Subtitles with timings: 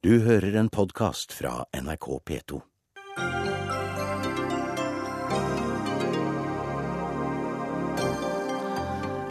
[0.00, 2.58] Du hører en podkast fra NRK P2.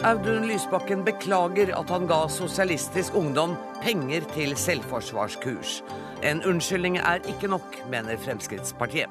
[0.06, 5.80] Audun Lysbakken beklager at han ga Sosialistisk Ungdom penger til selvforsvarskurs.
[6.22, 9.10] En unnskyldning er ikke nok, mener Fremskrittspartiet.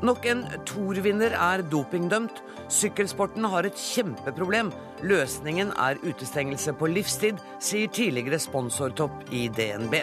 [0.00, 2.40] Nok en Tour-vinner er dopingdømt.
[2.72, 4.72] Sykkelsporten har et kjempeproblem.
[5.04, 10.00] Løsningen er utestengelse på livstid, sier tidligere sponsortopp i DNB.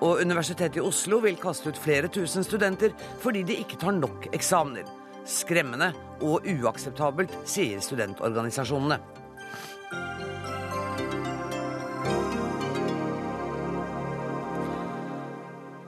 [0.00, 4.30] Og Universitetet i Oslo vil kaste ut flere tusen studenter fordi de ikke tar nok
[4.32, 4.88] eksamener.
[5.28, 5.92] Skremmende
[6.24, 8.96] og uakseptabelt, sier studentorganisasjonene.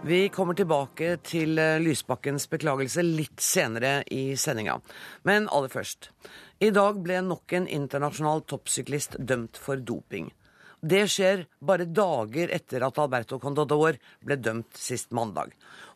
[0.04, 4.80] Vi kommer tilbake til eh, Lysbakkens beklagelse litt senere i sendinga.
[5.22, 6.10] Men aller først.
[6.58, 10.32] I dag ble nok en internasjonal toppsyklist dømt for doping.
[10.82, 13.94] Det skjer bare dager etter at Alberto Contador
[14.26, 15.52] ble dømt sist mandag.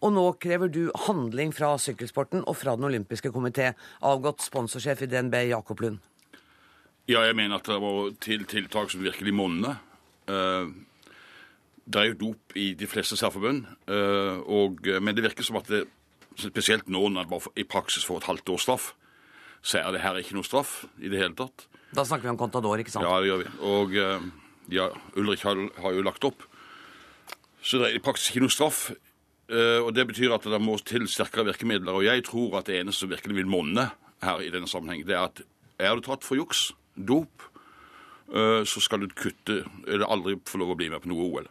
[0.06, 3.73] Og nå krever du handling fra sykkelsporten og fra Den olympiske komité,
[4.06, 5.98] avgått sponsorsjef i DNB, Jakob Lund.
[7.10, 9.82] Ja, jeg mener at det var til tiltak som virkelig monner.
[10.30, 10.70] Uh,
[11.82, 15.71] det er jo dop i de fleste særforbund, uh, og, men det virker som at
[15.71, 15.84] det,
[16.38, 18.88] spesielt nå når det bare i praksis får et halvt års straff,
[19.66, 21.66] så er det her ikke noe straff i det hele tatt.
[21.95, 23.06] Da snakker vi om Contador, ikke sant?
[23.06, 23.54] Ja, det gjør vi.
[23.66, 24.34] Og uh,
[24.72, 26.46] ja, Ulrik har, har, jo lagt opp.
[27.62, 28.90] Så det er i praksis ikke noe straff.
[29.50, 31.95] og Det betyr at det må til sterkere virkemidler.
[31.95, 33.88] Og jeg tror at det eneste som virkelig vil monne
[34.22, 35.42] her i denne sammenheng, det er at
[35.78, 37.42] er du tatt for juks, dop,
[38.30, 41.50] så skal du kutte eller aldri få lov å bli med på noe OL.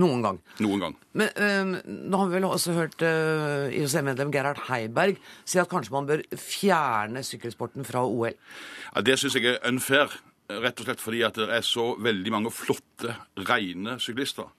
[0.00, 0.38] Noen gang.
[0.64, 0.94] Noen gang.
[1.20, 5.92] Men øh, nå har vi vel også hørt øh, IOC-medlem Gerhard Heiberg si at kanskje
[5.92, 8.32] man bør fjerne sykkelsporten fra OL?
[8.32, 10.14] Ja, Det syns jeg er unfair.
[10.62, 13.14] Rett og slett fordi at det er så veldig mange flotte,
[13.48, 14.50] rene syklister.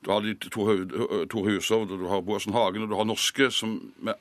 [0.00, 4.16] Du har de Tor Hushovd, du har Boasen Hagen, og du har norske som med,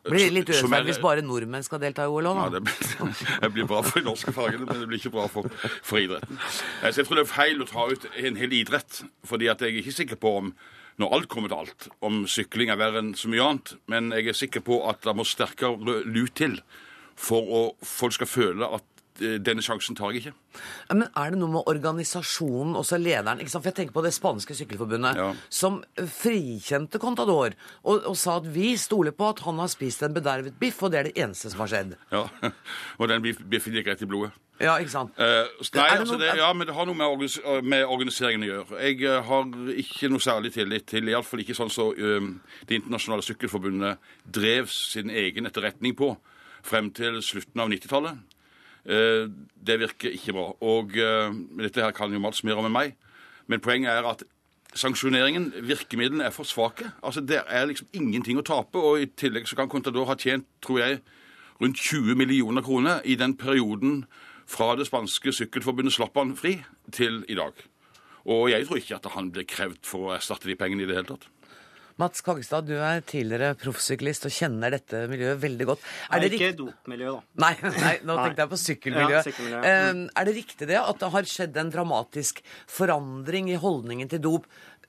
[0.00, 2.60] blir det litt urettferdig hvis bare nordmenn skal delta i OL òg, da?
[2.64, 3.08] Ja,
[3.42, 5.48] det blir, bra for de norske fargene, men det blir ikke bra for,
[5.84, 6.40] for idretten.
[6.48, 9.74] Så jeg tror det er feil å ta ut en hel idrett, fordi at jeg
[9.74, 10.54] er ikke sikker på om
[11.00, 13.74] når alt kommer til alt, om sykling er verre enn så mye annet.
[13.92, 16.58] Men jeg er sikker på at det må sterkere lut til
[17.20, 18.84] for at folk skal føle at
[19.20, 20.34] denne sjansen tar jeg ikke.
[20.90, 23.42] Men er det noe med organisasjonen, også lederen?
[23.50, 25.30] For jeg tenker på det spanske sykkelforbundet, ja.
[25.52, 30.16] som frikjente Contador og, og, sa at vi stoler på at han har spist en
[30.16, 31.96] bedervet biff, og det er det eneste som har skjedd.
[32.12, 32.26] Ja,
[33.00, 34.32] og den biffen gikk rett i blodet.
[34.60, 35.16] Ja, ikke sant?
[35.16, 38.50] Eh, nei, det altså det, ja, men det har noe med, organis med, organiseringen å
[38.50, 38.80] gjøre.
[38.84, 42.76] Jeg uh, har ikke noe særlig tillit til, iallfall ikke sånn som så, uh, Det
[42.76, 46.12] internasjonale sykkelforbundet drev sin egen etterretning på
[46.66, 48.20] frem til slutten av 90-tallet.
[48.86, 49.28] Eh,
[49.66, 50.46] det virker ikke bra.
[50.60, 52.94] Og eh, dette her kan jo Mats mer om enn meg.
[53.50, 54.24] Men poenget er at
[54.74, 56.90] sanksjoneringen, virkemidlene, er for svake.
[57.02, 58.78] Altså, Det er liksom ingenting å tape.
[58.78, 61.00] Og i tillegg så kan Contador ha tjent, tror jeg,
[61.60, 64.04] rundt 20 millioner kroner i den perioden
[64.46, 66.60] fra det spanske sykkelforbundet slapp han fri,
[66.92, 67.52] til i dag.
[68.26, 70.96] Og jeg tror ikke at han blir krevd for å erstatte de pengene i det
[70.96, 71.28] hele tatt.
[72.00, 75.84] Mats Kagestad, du er tidligere proffsyklist og kjenner dette miljøet veldig godt.
[76.08, 77.44] Er det ikke dopmiljø, da.
[77.44, 79.14] Nei, nei, nå tenkte jeg på sykkelmiljø.
[79.18, 79.60] Ja, sykkelmiljø.
[79.60, 80.02] mm.
[80.16, 84.48] Er det riktig det at det har skjedd en dramatisk forandring i holdningen til dop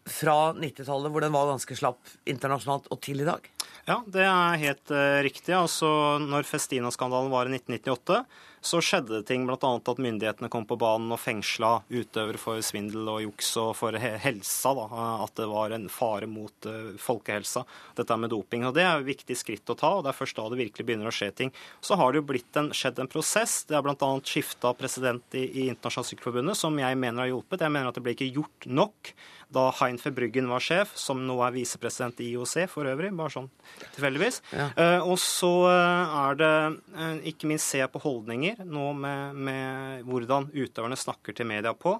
[0.09, 3.45] fra 90-tallet, hvor den var ganske slapp internasjonalt, og til i dag?
[3.89, 5.53] Ja, det er helt uh, riktig.
[5.57, 5.89] Altså,
[6.21, 8.23] når Festina-skandalen var i 1998
[8.61, 9.57] så skjedde det ting, bl.a.
[9.57, 14.73] at myndighetene kom på banen og fengsla utøvere for svindel og juks og for helsa.
[14.77, 14.85] Da,
[15.25, 17.65] at det var en fare mot uh, folkehelsa,
[17.97, 18.67] dette med doping.
[18.69, 20.87] og Det er et viktig skritt å ta, og det er først da det virkelig
[20.87, 21.53] begynner å skje ting.
[21.81, 23.63] Så har det jo blitt en, skjedd en prosess.
[23.65, 24.11] Det er bl.a.
[24.21, 27.65] skifta president i, i Internasjonalt Sykkelforbundet, som jeg mener har hjulpet.
[27.65, 29.15] Jeg mener at det ble ikke gjort nok
[29.51, 33.49] da Hein Verbruggen var sjef, som nå er visepresident i IOC for øvrig, bare sånn
[33.97, 34.39] tilfeldigvis.
[34.55, 34.69] Ja.
[34.77, 36.53] Uh, og så uh, er det
[36.95, 41.95] uh, ikke minst se på holdninger nå med, med, hvordan utøverne snakker til media på.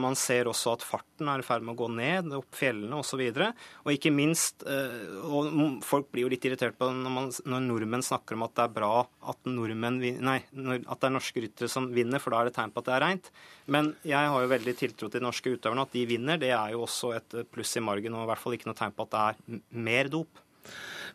[0.00, 3.20] man ser også at farten er i ferd med å gå ned opp fjellene osv.
[3.20, 3.50] Og, så
[3.84, 8.36] og ikke minst og Folk blir jo litt irritert på når, man, når, nordmenn snakker
[8.36, 8.92] om at det er bra
[9.30, 12.74] at, nordmenn, nei, at det er norske ryttere som vinner, for da er det tegn
[12.74, 13.30] på at det er reint.
[13.70, 15.86] Men jeg har jo veldig tiltro til de norske utøverne.
[15.86, 18.56] At de vinner, det er jo også et pluss i margen, og i hvert fall
[18.56, 20.42] ikke noe tegn på at det er mer dop.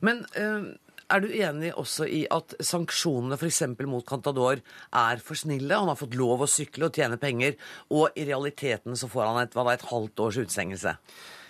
[0.05, 0.73] Men øh,
[1.11, 3.61] er du enig også i at sanksjonene f.eks.
[3.85, 5.77] mot Cantador er for snille?
[5.77, 7.57] Han har fått lov å sykle og tjene penger,
[7.93, 10.95] og i realiteten så får han et, et halvt års utstengelse?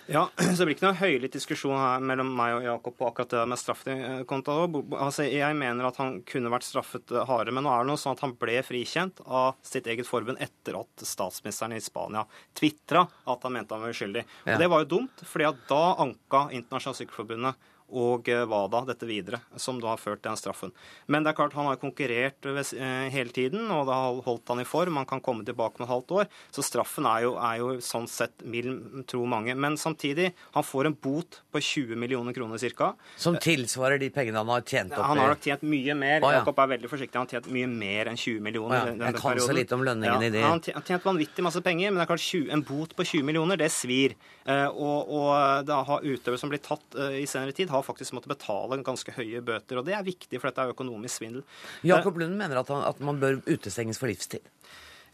[0.06, 3.32] Ja, så Det blir ikke noe høylytt diskusjon her mellom meg og Jakob på akkurat
[3.34, 4.56] det med straffekonta.
[5.00, 8.14] Altså, jeg mener at han kunne vært straffet hardere, men nå er det noe sånn
[8.14, 12.26] at han ble frikjent av sitt eget forbund etter at statsministeren i Spania
[12.56, 14.26] tvitra at han mente han var uskyldig.
[14.46, 19.06] Og Det var jo dumt, fordi at da anka Internasjonale Sykkelforbundet og eh, WADA dette
[19.06, 20.72] videre, som da har ført til den straffen.
[21.06, 24.62] Men det er klart han har konkurrert eh, hele tiden, og det har holdt han
[24.62, 24.98] i form.
[24.98, 26.30] Han kan komme tilbake med et halvt år.
[26.54, 29.54] Så straffen er jo, er jo sånn sett mild, tror mange.
[29.54, 32.92] Men samtidig, han får en bot på 20 millioner kroner ca.
[33.20, 35.06] Som tilsvarer de pengene han har tjent opp?
[35.06, 36.18] Han har nok tjent mye mer.
[36.26, 36.40] Å, ja.
[36.40, 37.14] Jakob er veldig forsiktig.
[37.20, 38.82] Han har tjent mye mer enn 20 millioner.
[38.82, 39.12] Å, ja.
[39.12, 40.42] Jeg kan så lite om lønningen ja, i det.
[40.42, 43.30] Han har tjent vanvittig masse penger, men det er klart 20, en bot på 20
[43.30, 44.16] millioner, det svir.
[44.46, 48.34] Eh, og, og da har utøvere som blir tatt i senere tid, har faktisk måttet
[48.34, 49.80] betale ganske høye bøter.
[49.80, 51.46] Og det er viktig, for dette er økonomisk svindel.
[51.86, 54.44] Jakob Lund mener at, han, at man bør utestenges for livstid.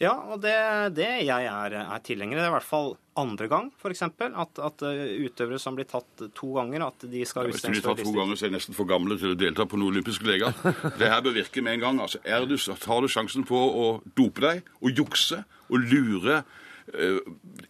[0.02, 0.54] Ja, og det,
[0.96, 4.00] det jeg er, er tilhenger Det er i hvert fall andre gang, f.eks.
[4.08, 7.68] At, at utøvere som blir tatt to ganger, at de skal ja, utestenges for livstid.
[7.68, 9.66] Hvis de blir tatt to ganger, så er de nesten for gamle til å delta
[9.68, 10.56] på noen olympiske leker.
[11.00, 12.02] Det her bør virke med en gang.
[12.02, 13.86] Altså, du, tar du sjansen på å
[14.18, 16.40] dope deg og jukse og lure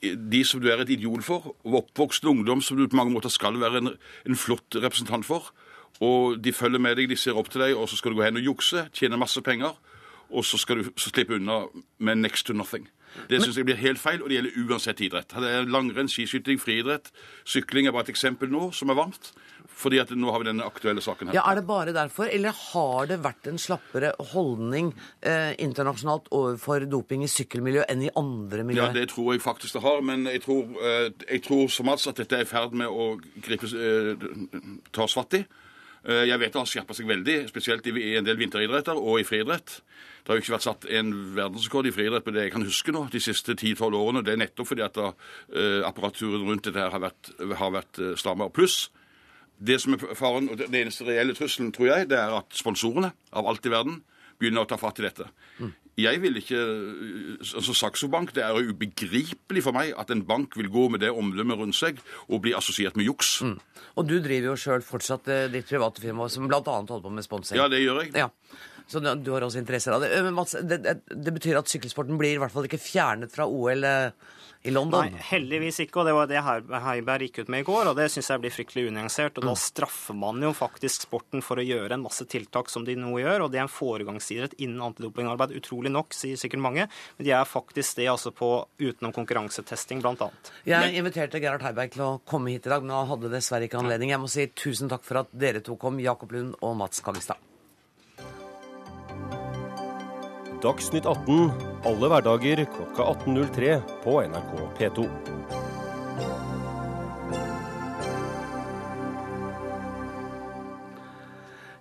[0.02, 3.30] de som du er et idiot for, og oppvokst ungdom som du på mange måter
[3.30, 3.92] skal være en,
[4.26, 5.52] en, flott representant for.
[6.02, 8.24] Og de følger med deg, de ser opp til deg, og så skal du gå
[8.26, 9.76] hen og jukse, tjene masse penger,
[10.32, 11.66] og så skal du så slippe unna
[11.98, 12.88] med next to nothing.
[13.28, 15.34] Det syns jeg blir helt feil, og det gjelder uansett idrett.
[15.44, 17.12] Det er Langrenn, skiskyting, friidrett.
[17.44, 19.32] Sykling er bare et eksempel nå som er varmt.
[19.82, 21.36] Fordi at nå har vi denne aktuelle saken her.
[21.38, 24.92] Ja, Er det bare derfor, eller har det vært en slappere holdning
[25.22, 28.92] eh, internasjonalt overfor doping i sykkelmiljøet enn i andre miljøer?
[28.92, 30.02] Ja, det tror jeg faktisk det har.
[30.04, 33.16] Men jeg tror, eh, jeg tror som altså at dette er i ferd med å
[33.42, 34.28] gripe, eh,
[34.92, 35.44] tas fatt i.
[36.02, 39.26] Eh, jeg vet det har skjerpa seg veldig, spesielt i en del vinteridretter og i
[39.26, 39.76] friidrett.
[40.22, 42.94] Det har jo ikke vært satt en verdensrekord i friidrett på det jeg kan huske
[42.94, 44.24] nå, de siste 10-12 årene.
[44.26, 45.12] Det er nettopp fordi at da,
[45.56, 48.54] uh, apparaturen rundt dette her har vært, har vært uh, strammere.
[48.54, 48.84] Pluss
[49.62, 53.12] det som er faren, og den eneste reelle trusselen, tror jeg, det er at sponsorene
[53.30, 54.00] av alt i verden
[54.40, 55.28] begynner å ta fatt i dette.
[55.58, 55.70] Mm.
[56.00, 56.58] Jeg vil ikke
[57.42, 61.00] altså Saxo Bank, Det er jo ubegripelig for meg at en bank vil gå med
[61.04, 63.42] det omdømmet rundt seg og bli assosiert med juks.
[63.42, 63.58] Mm.
[64.00, 66.62] Og du driver jo sjøl fortsatt eh, ditt private firma, som bl.a.
[66.64, 67.58] holder på med sponsing.
[67.60, 68.14] Ja, det gjør jeg.
[68.16, 68.30] Ja.
[68.92, 70.12] Så du har også interesser av det.
[70.26, 73.88] Men Mats, det, det, betyr at sykkelsporten blir i hvert fall ikke fjernet fra OL?
[73.88, 75.08] Eh i London?
[75.10, 76.00] Nei, heldigvis ikke.
[76.00, 78.54] Og det var det Heiberg gikk ut med i går, og det syns jeg blir
[78.54, 79.38] fryktelig unyansert.
[79.38, 79.50] Og mm.
[79.50, 83.16] da straffer man jo faktisk sporten for å gjøre en masse tiltak som de nå
[83.18, 85.56] gjør, og det er en foregangsidrett innen antidopingarbeid.
[85.58, 88.52] Utrolig nok, sier sikkert mange, men de er faktisk det altså på
[88.82, 90.52] utenom konkurransetesting, blant annet.
[90.68, 93.82] Jeg inviterte Gerhard Heiberg til å komme hit i dag, men han hadde dessverre ikke
[93.82, 94.14] anledning.
[94.14, 97.51] Jeg må si tusen takk for at dere to kom, Jakob Lund og Mats Kavistad.
[100.62, 101.48] Dagsnytt 18
[101.90, 105.06] alle hverdager klokka 18.03 på NRK P2.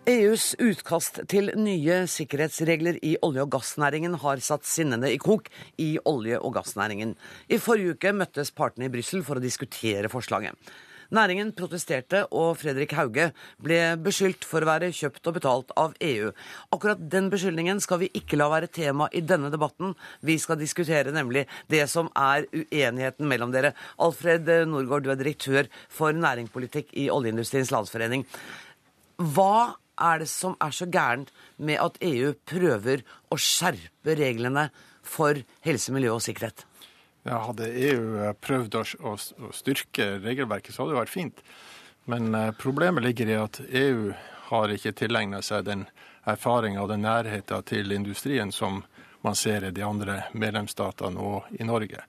[0.09, 5.99] EUs utkast til nye sikkerhetsregler i olje- og gassnæringen har satt sinnene i kok i
[6.01, 7.13] olje- og gassnæringen.
[7.53, 10.57] I forrige uke møttes partene i Brussel for å diskutere forslaget.
[11.11, 16.29] Næringen protesterte, og Fredrik Hauge ble beskyldt for å være kjøpt og betalt av EU.
[16.71, 19.91] Akkurat den beskyldningen skal vi ikke la være tema i denne debatten.
[20.23, 23.73] Vi skal diskutere nemlig det som er uenigheten mellom dere.
[23.99, 28.23] Alfred Norgård, du er direktør for næringspolitikk i Oljeindustriens Landsforening.
[29.19, 34.69] Hva er det som er så gærent med at EU prøver å skjerpe reglene
[35.03, 36.70] for helse, miljø og sikkerhet?
[37.23, 39.15] Ja, hadde EU eh, prøvd å,
[39.53, 41.43] styrke regelverket, så hadde det vært fint.
[42.09, 44.13] Men eh, problemet ligger i at EU
[44.49, 45.85] har ikke tilegna seg den
[46.25, 48.81] erfaringa og den nærheten til industrien som
[49.21, 52.01] man ser i de andre medlemsstatene og i Norge.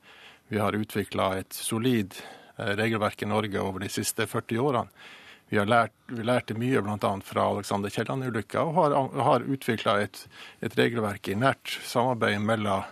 [0.49, 2.16] Vi har utvikla et solid
[2.57, 5.11] eh, regelverk i Norge over de siste 40 årene.
[5.52, 7.12] Vi har lært, vi lærte mye bl.a.
[7.21, 8.95] fra Alexander Kielland-ulykka, og har,
[9.28, 10.23] har utvikla et,
[10.64, 12.87] et, regelverk i nært samarbeid mellom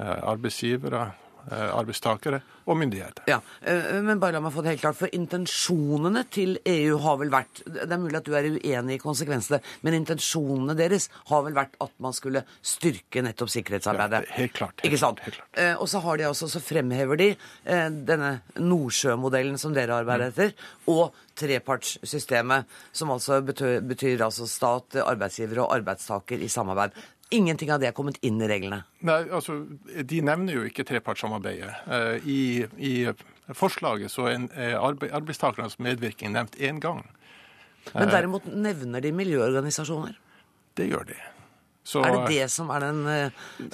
[0.00, 1.10] arbeidsgivere,
[1.50, 3.24] arbeidstakere og myndigheter.
[3.26, 7.18] Ja, eh, Men bare la meg få det helt klart, for intensjonene til EU har
[7.18, 11.42] vel vært Det er mulig at du er uenig i konsekvensene, men intensjonene deres har
[11.42, 14.28] vel vært at man skulle styrke nettopp sikkerhetsarbeidet?
[14.28, 14.80] Ja, helt klart.
[14.80, 15.20] Helt, Ikke sant?
[15.20, 15.48] Helt klart.
[15.58, 20.32] Eh, og så har de også, så fremhever de denne Nordsjømodellen som dere arbeider mm.
[20.32, 20.52] etter,
[20.86, 26.92] og trepartssystemet, som altså betyr, betyr altså stat, arbeidsgiver og arbeidstaker i samarbeid.
[27.32, 28.82] Ingenting av det er kommet inn i reglene?
[29.06, 29.62] Nei, altså,
[30.08, 31.72] De nevner jo ikke trepartssamarbeidet.
[31.96, 32.40] Eh, I,
[32.76, 37.04] i forslaget så er arbeidstakernes medvirkning nevnt én gang.
[37.92, 40.18] Men eh, derimot nevner de miljøorganisasjoner?
[40.76, 41.16] Det gjør de.
[41.82, 43.00] Så, er det det som er den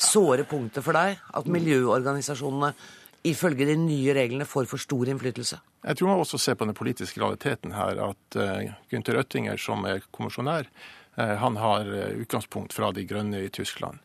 [0.01, 1.19] såre punktet for deg?
[1.37, 2.71] At miljøorganisasjonene
[3.29, 5.59] ifølge de nye reglene får for stor innflytelse?
[5.85, 8.39] Jeg tror man også ser på den politiske realiteten her, at
[8.89, 10.71] Gunther Røttinger, som er kommisjonær,
[11.19, 13.99] han har uh, utgangspunkt fra De grønne i Tyskland.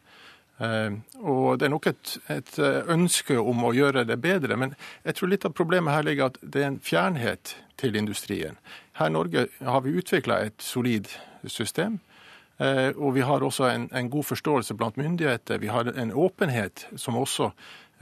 [1.20, 2.52] Og Det er nok et, et,
[2.94, 6.38] ønske om å gjøre det bedre, men jeg tror litt av problemet her ligger at
[6.40, 8.60] det er en fjernhet til industrien.
[8.96, 11.10] Her i Norge har vi utvikla et solid
[11.50, 11.98] system.
[12.62, 15.60] Og vi har også en, en god forståelse blant myndigheter.
[15.60, 17.50] Vi har en åpenhet som også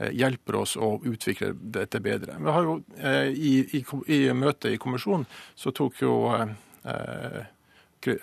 [0.02, 2.36] Eh, hjelper oss å utvikle dette bedre.
[2.40, 7.42] Vi har jo eh, I, i, i møtet i kommisjonen så tok jo eh,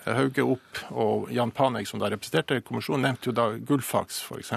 [0.04, 4.52] Hauge opp, og Jan Panek, som da representerte kommisjonen, nevnte jo da Gullfaks f.eks.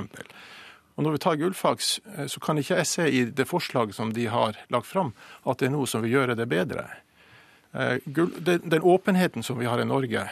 [0.93, 1.93] Og Når vi tar Gullfaks,
[2.27, 5.13] så kan ikke jeg se i det forslaget som de har lagt fram,
[5.49, 6.85] at det er noe som vil gjøre det bedre.
[7.73, 10.27] Den åpenheten som vi har i Norge,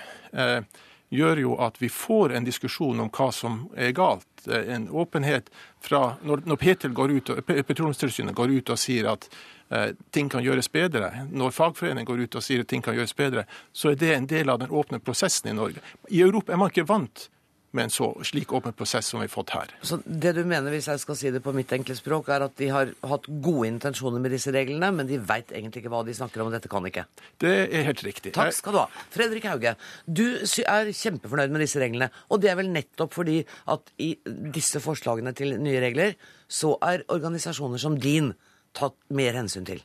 [1.12, 4.27] gjør jo at vi får en diskusjon om hva som er galt.
[4.48, 5.51] En åpenhet
[5.82, 9.27] fra Når, når går ut, Petroleumstilsynet går ut og sier at
[9.70, 13.13] eh, ting kan gjøres bedre, når fagforeningen går ut og sier at ting kan gjøres
[13.13, 15.82] bedre, så er det en del av den åpne prosessen i Norge.
[16.10, 17.30] I Europa er man ikke vant
[17.72, 19.74] med en så slik åpen prosess som vi har fått her.
[19.86, 22.56] Så det du mener, hvis jeg skal si det på mitt enkle språk, er at
[22.60, 26.16] de har hatt gode intensjoner med disse reglene, men de veit egentlig ikke hva de
[26.18, 27.06] snakker om, og dette kan ikke?
[27.42, 28.36] Det er helt riktig.
[28.38, 28.88] Takk skal du ha.
[29.13, 29.75] Fredrik Hauge,
[30.06, 30.25] du
[30.66, 34.13] er kjempefornøyd med disse reglene, og det er vel nettopp fordi at i
[34.56, 36.18] disse forslagene til nye regler,
[36.51, 38.34] så er organisasjoner som din
[38.75, 39.82] tatt mer hensyn til?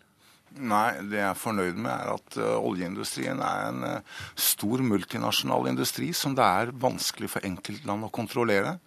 [0.56, 5.68] Nei, det jeg er fornøyd med, er at uh, oljeindustrien er en uh, stor multinasjonal
[5.72, 8.78] industri som det er vanskelig for enkeltland å kontrollere.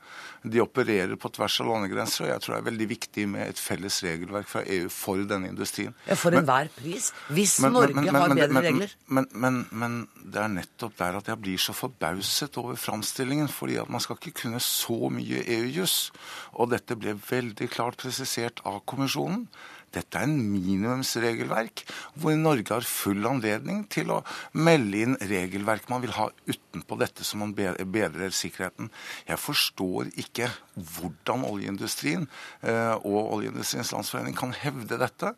[0.41, 3.59] De opererer på tvers av landegrenser, og jeg tror det er veldig viktig med et
[3.59, 5.95] felles regelverk fra EU for denne industrien.
[6.07, 7.09] Ja, For enhver pris?
[7.27, 8.93] Hvis men, Norge men, men, har bedre regler?
[9.11, 13.49] Men, det er nettopp der at jeg blir så forbauset over framstillingen.
[13.51, 15.97] fordi at man skal ikke kunne så mye EU-juss.
[16.55, 19.47] Og dette ble veldig klart presisert av kommisjonen.
[19.95, 21.83] Dette er en minimumsregelverk
[22.19, 24.21] hvor Norge har full anledning til å
[24.57, 28.91] melde inn regelverk man vil ha utenpå dette som man bedrer sikkerheten.
[29.27, 32.27] Jeg forstår ikke hvordan oljeindustrien
[32.61, 35.33] eh, og Oljeindustriens Landsforening kan hevde dette.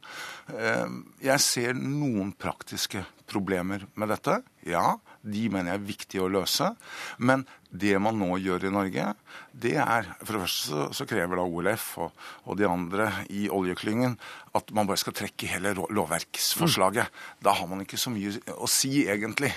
[0.51, 4.41] Eh, jeg ser noen praktiske problemer med dette.
[4.67, 6.73] Ja, de mener jeg er viktige å løse.
[7.17, 9.05] Men det man nå gjør i Norge,
[9.51, 13.45] det er For det første så, så krever da OLF og, og, de andre i
[13.51, 14.17] oljeklyngen
[14.57, 17.07] at man bare skal trekke hele lovverksforslaget.
[17.07, 17.37] Mm.
[17.47, 19.53] Da har man ikke så mye å si, egentlig,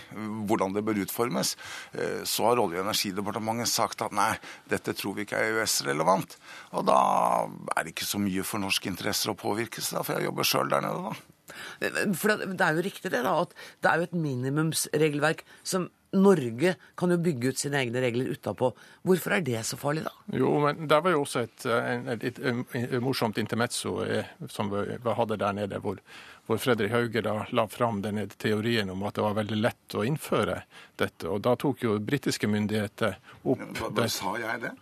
[0.46, 1.56] hvordan det bør utformes.
[1.98, 4.30] Eh, så har Olje- og energidepartementet sagt at nei,
[4.70, 6.38] dette tror vi ikke er EØS-relevant.
[6.78, 7.00] Og da
[7.74, 10.70] er det ikke så mye for norske interesser å påvirke seg, for jeg jobber sjøl
[10.70, 11.34] der nede, da.
[12.16, 13.52] For det er jo riktig det, da, at
[13.82, 18.70] det er jo et minimumsregelverk som Norge kan jo bygge ut sine egne regler utapå.
[19.06, 20.12] Hvorfor er det så farlig, da?
[20.38, 22.40] Jo, men Det var jo også et, et, et,
[22.80, 26.00] et morsomt intermezzo eh, som vi hadde der nede, hvor,
[26.46, 30.06] hvor Fredrik Hauge da la fram denne teorien om at det var veldig lett å
[30.06, 30.62] innføre
[31.00, 31.28] dette.
[31.28, 34.74] Og da tok jo britiske myndigheter opp Hva, hva Sa jeg det?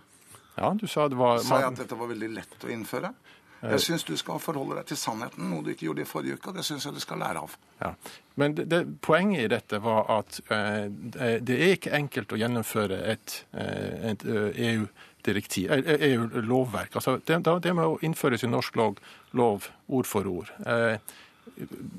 [0.56, 1.40] Ja, du sa det var...
[1.40, 3.14] Sa jeg at dette var veldig lett å innføre?
[3.62, 6.50] Jeg syns du skal forholde deg til sannheten, noe du ikke gjorde i forrige uke.
[6.50, 7.56] og Det syns jeg du skal lære av.
[7.78, 7.92] Ja.
[8.40, 10.90] Men det, det, poenget i dette var at eh,
[11.38, 16.98] det er ikke enkelt å gjennomføre et, eh, et EU-direktiv, eh, EU-lovverk.
[16.98, 18.98] Altså, det, det, må innføres i norsk lov,
[19.38, 20.50] lov ord for ord.
[20.66, 20.98] Eh,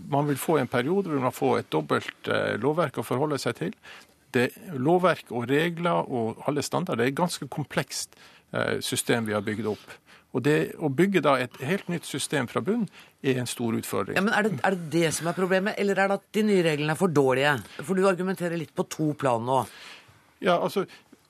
[0.09, 3.57] man vil få en periode hvor man får et dobbelt eh, lovverk å forholde seg
[3.59, 3.73] til.
[4.33, 4.49] Det,
[4.81, 8.15] lovverk og regler og alle standarder det er et ganske komplekst
[8.51, 9.91] eh, system vi har bygd opp.
[10.33, 12.87] Og det Å bygge da et helt nytt system fra bunn
[13.21, 14.17] er en stor utfordring.
[14.17, 16.45] Ja, men er det, er det, det som er problemet, eller er det at de
[16.47, 17.55] nye reglene er for dårlige?
[17.81, 19.61] For du argumenterer litt på to plan nå.
[20.43, 20.87] Ja, altså,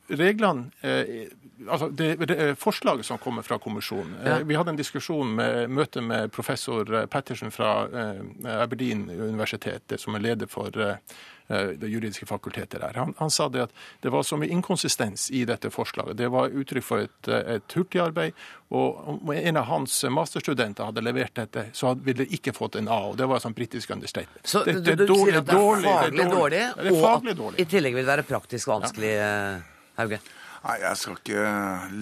[0.08, 1.28] reglene eh,
[1.68, 4.42] altså det, det, Forslaget som kommer fra kommisjonen eh.
[4.48, 8.24] Vi hadde en diskusjon med møte med professor eh, Pettersen fra eh,
[8.56, 12.94] Aberdeen universitet, som er leder for eh, Eh, det juridiske fakultetet der.
[12.96, 16.18] Han, han, sa det at det var så mye inkonsistens i dette forslaget.
[16.18, 18.38] Det var uttrykk for et, eh, et hurtigarbeid.
[18.74, 22.88] Og om en av hans masterstudenter hadde levert dette, så ville det ikke fått en
[22.88, 23.02] A.
[23.12, 24.48] og Det var sånn britisk understatement.
[24.48, 28.00] Så det, det, du, du sier at det er faglig dårlig, og at i tillegg
[28.00, 29.28] vil det være praktisk vanskelig, ja.
[29.60, 29.70] Eh,
[30.00, 30.24] Hauge?
[30.64, 31.40] Nei, Jeg skal ikke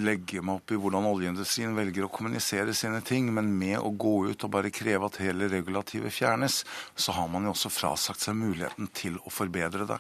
[0.06, 4.12] legge meg opp i hvordan oljeindustrien velger å kommunisere sine ting, men med å gå
[4.30, 6.60] ut og bare kreve at hele regulativet fjernes,
[6.94, 9.98] så har man jo også frasagt seg muligheten til å forbedre det.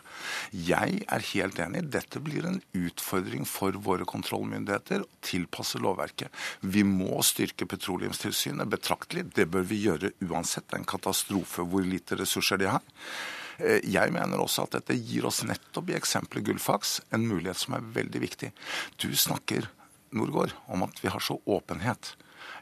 [0.53, 1.87] Jeg er helt enig.
[1.89, 6.29] Dette blir en utfordring for våre kontrollmyndigheter å tilpasse lovverket.
[6.61, 9.25] Vi må styrke Petroleumstilsynet betraktelig.
[9.33, 10.69] Det bør vi gjøre uansett.
[10.69, 12.85] Det er en katastrofe hvor lite ressurser de har.
[13.59, 17.77] Eh, jeg mener også at dette gir oss nettopp i eksempelet Gullfaks en mulighet som
[17.77, 18.51] er veldig viktig.
[19.01, 19.69] Du snakker
[20.11, 22.15] Norgård, om at vi har så åpenhet.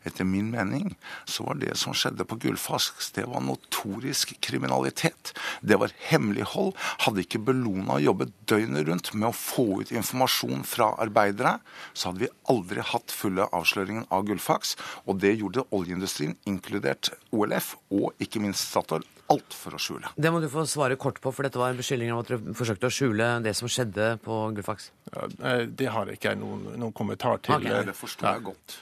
[0.04, 0.94] Etter min mening
[1.26, 5.34] så var det som skjedde på Gullfaks, det var notorisk kriminalitet.
[5.62, 6.74] Det var hemmelighold.
[7.06, 11.58] Hadde ikke Bellona jobbet døgnet rundt med å få ut informasjon fra arbeidere,
[11.94, 14.76] så hadde vi aldri hatt fulle avsløringen av Gullfaks.
[15.08, 20.12] Og det gjorde oljeindustrien, inkludert OLF og ikke minst Statoil, alt for å skjule.
[20.18, 22.58] Det må du få svare kort på, for dette var en beskyldning om at dere
[22.58, 24.92] forsøkte å skjule det som skjedde på Gullfaks.
[25.14, 27.58] Ja, eh, det har ikke jeg noen, noen kommentar til.
[27.60, 27.86] Okay.
[27.90, 28.80] Det forstår jeg godt.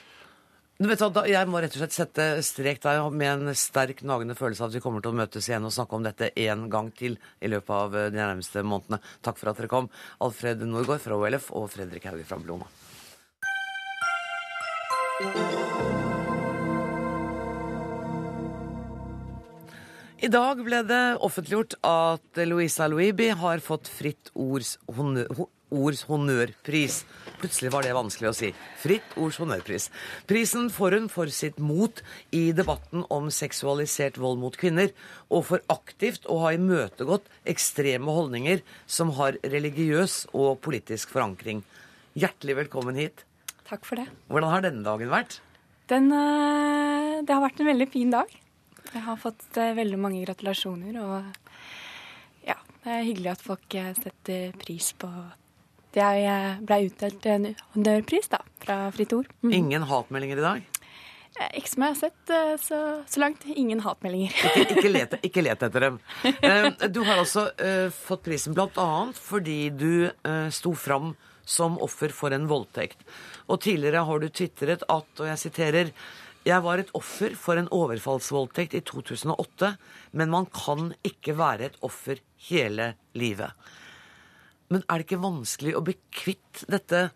[0.78, 4.36] Du vet hva, Jeg må rett og slett sette strek der med en sterk, nagende
[4.38, 6.92] følelse av at vi kommer til å møtes igjen og snakke om dette en gang
[6.94, 9.02] til i løpet av eh, de nærmeste månedene.
[9.26, 9.90] Takk for at dere kom,
[10.22, 12.70] Alfred Norgård fra OLF og Fredrik Hauge fra Blona.
[20.18, 26.96] I dag ble det offentliggjort at Louisa Louibi har fått Fritt Ords, honnør, ords honnørpris.
[27.38, 28.48] Plutselig var det vanskelig å si.
[28.82, 29.86] Fritt Ords honnørpris.
[30.26, 32.02] Prisen får hun for sitt mot
[32.34, 34.90] i debatten om seksualisert vold mot kvinner,
[35.30, 41.62] og for aktivt å ha imøtegått ekstreme holdninger som har religiøs og politisk forankring.
[42.18, 43.22] Hjertelig velkommen hit.
[43.70, 44.10] Takk for det.
[44.26, 45.38] Hvordan har denne dagen vært?
[45.86, 48.38] Den, eh, det har vært en veldig fin dag.
[48.94, 53.92] Jeg har fått eh, veldig mange gratulasjoner, og ja, det er hyggelig at folk eh,
[53.98, 59.30] setter pris på at jeg eh, ble utdelt en honnørpris da, fra Fritt Ord.
[59.44, 59.54] Mm.
[59.60, 60.74] Ingen hatmeldinger i dag?
[61.54, 62.30] Ikke som jeg har sett
[62.64, 63.44] så, så langt.
[63.46, 64.32] Ingen hatmeldinger.
[64.58, 65.98] Ikke, ikke, let, ikke let etter dem.
[66.90, 68.88] Du har altså uh, fått prisen bl.a.
[69.14, 71.12] fordi du uh, sto fram
[71.48, 73.04] som offer for en voldtekt.
[73.46, 75.92] Og tidligere har du tvitret at, og jeg siterer
[76.46, 79.72] jeg var et offer for en overfallsvoldtekt i 2008,
[80.16, 83.52] men man kan ikke være et offer hele livet.
[84.68, 87.08] Men er det ikke vanskelig å bli kvitt dette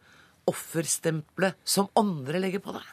[0.50, 2.86] offerstempelet som andre legger på deg?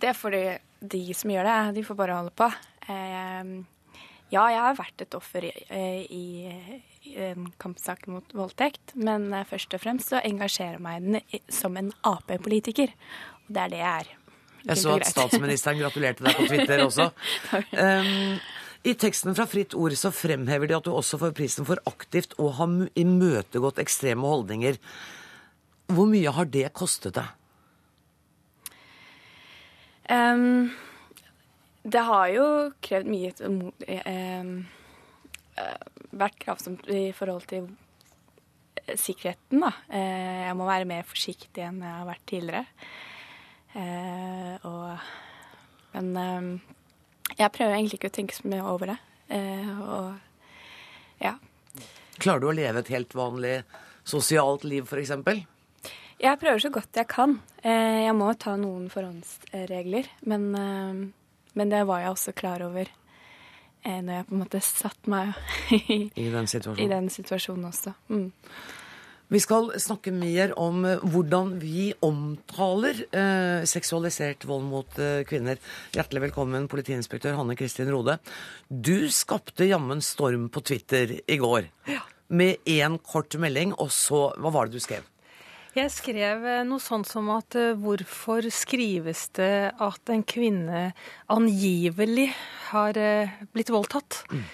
[0.00, 0.44] Det er fordi
[0.80, 2.46] de som gjør det, de får bare holde på.
[2.88, 3.50] Eh,
[4.30, 6.70] ja, jeg har vært et offer i, eh,
[7.26, 11.52] en kampsak mot voldtekt, men eh, først og fremst så engasjerer jeg meg i den
[11.52, 12.94] som en Ap-politiker.
[13.44, 14.14] Og det er det jeg er.
[14.66, 17.10] Jeg så at statsministeren gratulerte deg på Twitter også.
[17.80, 18.38] Um,
[18.86, 22.36] I teksten fra Fritt Ord så fremhever de at du også får prisen for aktivt
[22.40, 22.66] å ha
[22.98, 24.78] imøtegått ekstreme holdninger.
[25.90, 27.28] Hvor mye har det kostet deg?
[30.10, 30.70] Um,
[31.84, 32.46] det har jo
[32.82, 33.50] krevd mye
[34.08, 34.56] um,
[36.10, 37.68] Vært kravsomt i forhold til
[38.98, 39.70] sikkerheten, da.
[39.92, 42.64] Eh, jeg må være mer forsiktig enn jeg har vært tidligere.
[43.74, 44.98] Eh, og
[45.94, 46.50] Men em,
[47.38, 48.98] jeg prøver egentlig ikke å tenke så mye over det.
[49.30, 51.34] Eh, og ja.
[52.20, 53.60] Klarer du å leve et helt vanlig
[54.06, 55.12] sosialt liv, f.eks.?
[56.20, 57.38] Jeg prøver så godt jeg kan.
[57.62, 62.86] Eh, Jeg må ta noen forhåndsregler, men, eh, men det var jeg også klar over
[63.84, 65.32] eh, når jeg på en måte satt meg
[65.78, 66.90] i, I den i situasjonen?
[66.92, 67.94] den situasjonen også.
[68.12, 68.28] Mm.
[69.30, 75.60] Vi skal snakke mer om eh, hvordan vi omtaler eh, seksualisert vold mot eh, kvinner.
[75.94, 78.16] Hjertelig velkommen, politiinspektør Hanne Kristin Rode.
[78.66, 81.68] Du skapte jammen storm på Twitter i går.
[81.86, 82.02] Ja.
[82.26, 85.06] Med én kort melding, og så Hva var det du skrev?
[85.78, 90.88] Jeg skrev eh, noe sånt som at eh, hvorfor skrives det at en kvinne
[91.30, 92.32] angivelig
[92.72, 92.98] har
[93.54, 94.24] blitt voldtatt?
[94.34, 94.50] Eh,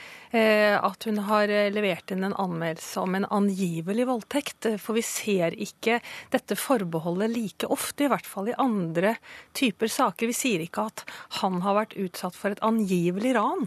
[0.87, 4.67] At hun har eh, levert inn en anmeldelse om en angivelig voldtekt.
[4.73, 6.01] Eh, For vi ser ikke
[6.35, 9.17] dette forbeholdet like ofte, i hvert fall i andre
[9.57, 10.31] typer saker.
[10.31, 11.05] Vi sier ikke at
[11.41, 13.67] han har vært utsatt for et angivelig ran,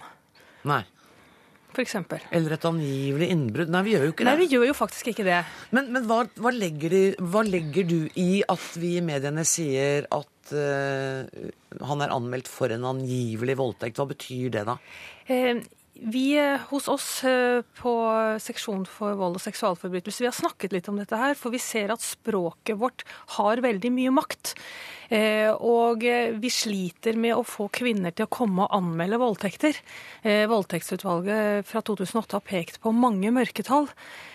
[0.67, 0.81] Nei.
[1.71, 1.95] f.eks.
[2.35, 3.71] Eller et angivelig innbrudd.
[3.71, 4.29] Nei, vi gjør jo ikke det.
[4.31, 5.39] Nei, vi gjør jo faktisk ikke det.
[5.75, 10.09] Men, men hva, hva, legger de, hva legger du i at vi i mediene sier
[10.11, 11.23] at uh,
[11.87, 14.01] han er anmeldt for en angivelig voldtekt?
[14.01, 14.79] Hva betyr det, da?
[15.99, 17.91] Vi eh, hos oss eh, på
[18.39, 21.91] seksjon for vold og seksualforbrytelser, vi har snakket litt om dette her, for vi ser
[21.91, 23.03] at språket vårt
[23.35, 24.53] har veldig mye makt.
[25.11, 26.05] Eh, Og
[26.39, 29.75] vi sliter med å få kvinner til å komme og anmelde voldtekter.
[30.23, 33.89] Voldtektsutvalget fra 2008 har pekt på mange mørketall.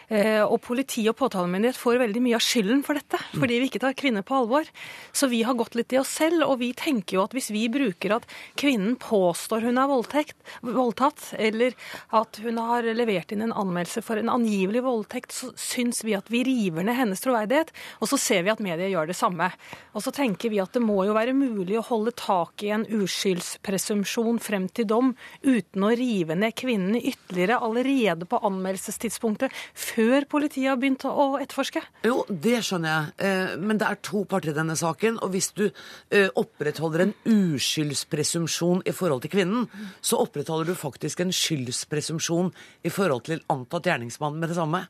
[0.09, 3.81] Eh, Og politi og påtalemyndighet får veldig mye av skylden for dette, fordi vi ikke
[3.81, 4.69] tar kvinner på alvor.
[5.13, 7.65] Så vi har gått litt i oss selv, og vi tenker jo at hvis vi
[7.73, 8.27] bruker at
[8.61, 11.73] kvinnen påstår hun er voldtekt, voldtatt, eller
[12.13, 16.29] at hun har levert inn en anmeldelse for en angivelig voldtekt, så syns vi at
[16.33, 19.51] vi river ned hennes troverdighet, og så ser vi at media gjør det samme.
[19.95, 22.85] Og så tenker vi at det må jo være mulig å holde tak i en
[22.85, 29.55] uskyldspresumpsjon frem til dom uten å rive ned kvinnen ytterligere allerede på anmeldelsestidspunktet,
[29.95, 31.83] før politiet har begynt å etterforske.
[32.07, 33.15] Jo, det skjønner jeg.
[33.27, 35.21] Eh, men det er to parter i denne saken.
[35.25, 39.69] Og hvis du eh, opprettholder en uskyldspresumpsjon i forhold til kvinnen,
[40.05, 42.51] så opprettholder du faktisk en skyldspresumpsjon
[42.85, 44.85] i forhold til antatt gjerningsmann med det samme.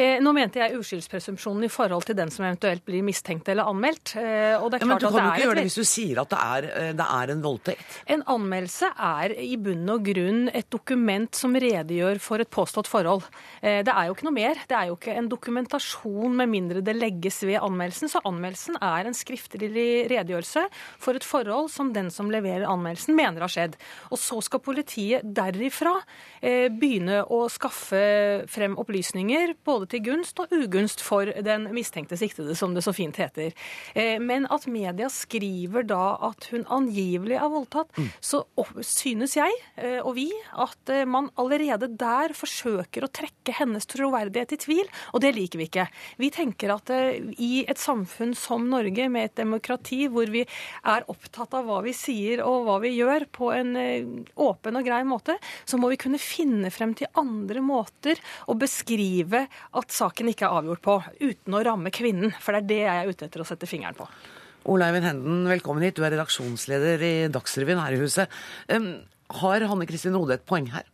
[0.00, 4.16] Eh, nå mente jeg uskyldspresumpsjonen i forhold til den som eventuelt blir mistenkt eller anmeldt.
[4.16, 6.32] Og det er ja, men du kan jo ikke gjøre det hvis du sier at
[6.32, 7.98] det er, det er en voldtekt.
[8.10, 13.26] En anmeldelse er i bunn og grunn et dokument som redegjør for et påstått forhold.
[13.60, 14.60] Det er jo ikke noe mer.
[14.68, 18.10] Det er jo ikke en dokumentasjon med mindre det legges ved anmeldelsen.
[18.10, 19.70] Så anmeldelsen er en skriftlig
[20.10, 20.66] redegjørelse
[21.00, 23.76] for et forhold som den som leverer anmeldelsen, mener har skjedd.
[24.10, 25.96] Og så skal politiet derifra
[26.40, 28.02] eh, begynne å skaffe
[28.50, 33.18] frem opplysninger både til gunst og ugunst for den mistenkte siktede, som det så fint
[33.20, 33.54] heter.
[33.94, 38.44] Eh, Men at media skriver da at hun angivelig er voldtatt, så
[38.86, 44.29] synes jeg eh, og vi at eh, man allerede der forsøker å trekke hennes troverdighet
[44.30, 45.86] i tvil, og det liker vi ikke.
[46.20, 51.06] Vi tenker at eh, i et samfunn som Norge, med et demokrati hvor vi er
[51.10, 55.02] opptatt av hva vi sier og hva vi gjør på en eh, åpen og grei
[55.08, 60.46] måte, så må vi kunne finne frem til andre måter å beskrive at saken ikke
[60.48, 62.34] er avgjort på, uten å ramme kvinnen.
[62.40, 64.08] For det er det jeg er ute etter å sette fingeren på.
[64.68, 65.96] Ole Eivind Henden, velkommen hit.
[65.96, 68.40] Du er redaksjonsleder i Dagsrevyen her i huset.
[68.68, 68.92] Um,
[69.40, 70.84] har Hanne Kristin Rode et poeng her?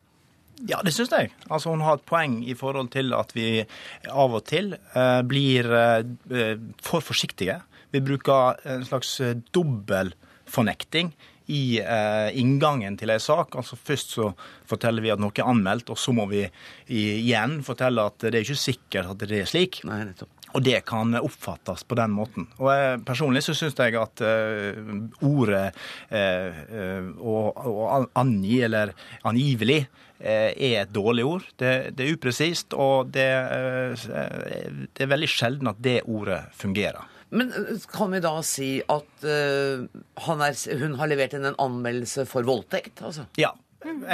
[0.65, 1.33] Ja, det syns jeg.
[1.51, 3.61] Altså, hun har et poeng i forhold til at vi
[4.09, 7.59] av og til eh, blir eh, for forsiktige.
[7.93, 10.15] Vi bruker en slags eh, dobbel
[10.49, 11.13] fornekting
[11.53, 13.55] i eh, inngangen til en sak.
[13.59, 14.31] Altså Først så
[14.67, 16.47] forteller vi at noe er anmeldt, og så må vi
[16.89, 19.83] igjen fortelle at det er ikke sikkert at det er slik.
[19.87, 20.36] Nei, nettopp.
[20.57, 22.49] Og det kan oppfattes på den måten.
[22.57, 24.79] Og jeg, Personlig så syns jeg at uh,
[25.27, 25.67] ordet
[26.09, 28.95] eh, uh, å, å angi, eller
[29.29, 29.83] angivelig,
[30.19, 31.45] eh, er et dårlig ord.
[31.61, 34.09] Det, det er upresist, og det, eh,
[34.97, 37.05] det er veldig sjelden at det ordet fungerer.
[37.35, 39.85] Men eh, kan vi da si at eh,
[40.27, 43.03] han er, hun har levert inn en anmeldelse for voldtekt?
[43.07, 43.29] Altså?
[43.41, 43.53] Ja.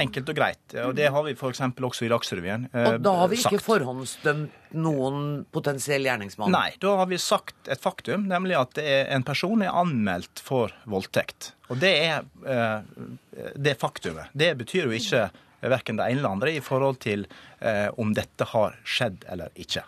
[0.02, 0.74] Enkelt og greit.
[0.84, 1.60] Og det har vi f.eks.
[1.60, 2.66] også i Dagsrevyen.
[2.72, 3.66] eh, Og da har vi ikke sagt.
[3.66, 6.52] forhåndsdømt noen potensiell gjerningsmann?
[6.52, 10.72] Nei, da har vi sagt et faktum, nemlig at det en person er anmeldt for
[10.86, 11.52] voldtekt.
[11.70, 12.82] Og det er eh,
[13.56, 14.28] det faktumet.
[14.36, 15.30] Det betyr jo ikke
[15.62, 17.26] verken det ene eller andre i forhold til
[17.60, 19.84] eh, om dette har skjedd eller ikke.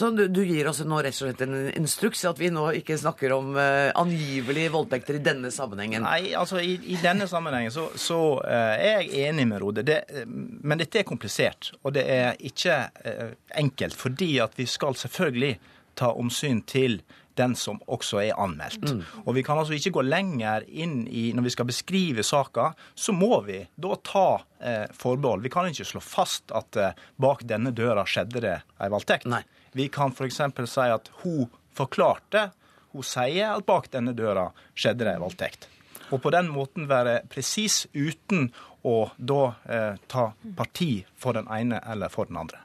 [0.00, 2.96] Så du, du gir oss nå rett og slett en instruks at vi nå ikke
[2.96, 6.06] snakker om uh, angivelige voldtekter i denne sammenhengen?
[6.06, 9.84] Nei, altså i, i denne sammenhengen så, så uh, er jeg enig med Rode.
[9.84, 13.98] Det, men dette er komplisert, og det er ikke uh, enkelt.
[14.00, 15.58] Fordi at vi skal selvfølgelig
[16.00, 17.02] ta omsyn til
[17.36, 18.90] den som også er anmeldt.
[19.24, 23.14] Og vi kan altså ikke gå lenger inn i Når vi skal beskrive saka, så
[23.16, 24.26] må vi da ta
[24.58, 25.44] eh, forbehold.
[25.44, 29.28] Vi kan ikke slå fast at eh, bak denne døra skjedde det ei voldtekt.
[29.30, 29.44] Nei.
[29.72, 30.40] Vi kan f.eks.
[30.66, 32.50] si at hun forklarte,
[32.92, 35.68] hun sier at bak denne døra skjedde det voldtekt.
[36.10, 38.48] Og på den måten være presis uten
[38.82, 42.58] å da eh, ta parti for den ene eller for den andre.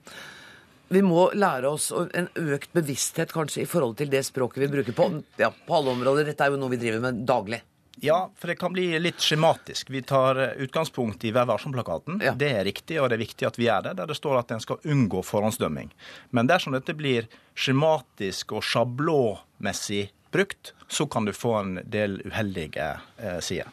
[0.88, 4.98] Vi må lære oss en økt bevissthet kanskje i forhold til det språket vi bruker
[4.98, 5.08] på,
[5.42, 6.30] ja, på alle områder.
[6.30, 7.62] Dette er jo noe vi driver med daglig.
[8.04, 9.90] Ja, for det kan bli litt skjematisk.
[9.90, 12.20] Vi tar eh, utgangspunkt i Vær varsom-plakaten.
[12.24, 12.34] Ja.
[12.36, 14.52] Det er riktig, og det er viktig at vi gjør det, der det står at
[14.52, 15.94] en skal unngå forhåndsdømming.
[16.36, 22.90] Men dersom dette blir skjematisk og sjablåmessig brukt, så kan du få en del uheldige
[23.18, 23.72] eh, sider.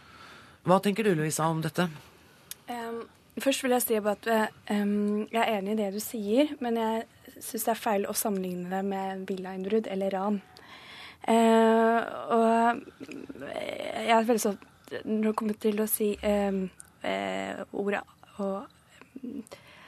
[0.62, 1.88] Hva tenker du, Louisa, om dette?
[2.70, 3.02] Um,
[3.42, 4.28] først vil jeg si at
[4.70, 7.02] um, jeg er enig i det du sier, men jeg
[7.42, 10.38] syns det er feil å sammenligne det med villainnbrudd eller ran.
[11.28, 11.98] Eh,
[12.34, 12.82] og
[13.52, 14.56] jeg er veldig sånn
[15.06, 16.64] Når det kommer til å si em,
[17.06, 18.02] eh, ordet
[18.42, 18.66] og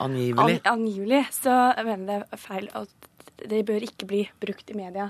[0.05, 0.61] Angivelig.
[0.67, 1.53] An, angivelig, så
[1.87, 3.11] mener jeg det er feil at
[3.51, 5.09] det bør ikke bli brukt i media.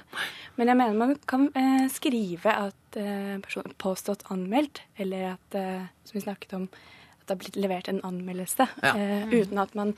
[0.56, 5.56] Men jeg mener man kan eh, skrive at eh, personen er påstått anmeldt, eller at,
[5.60, 8.92] eh, som vi snakket om, at det har blitt levert en anmeldelse, Ja.
[8.96, 9.94] eh, uten at man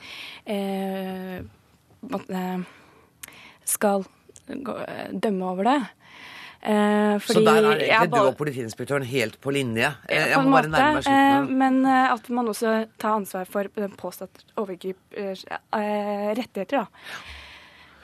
[0.47, 1.39] eh,
[2.07, 2.43] måtte,
[3.67, 4.05] skal
[4.47, 5.79] gå, eh, dømme over det.
[6.67, 9.87] Eh, Så der er ikke egentlig du bare- og politiinspektøren helt på linje.
[10.09, 12.73] Jeg, ja, Jeg på må bare måte, nærme meg eh, men eh, at man også
[12.99, 16.85] tar ansvar for den påstått overgrip eh, eh, rettigheter, da.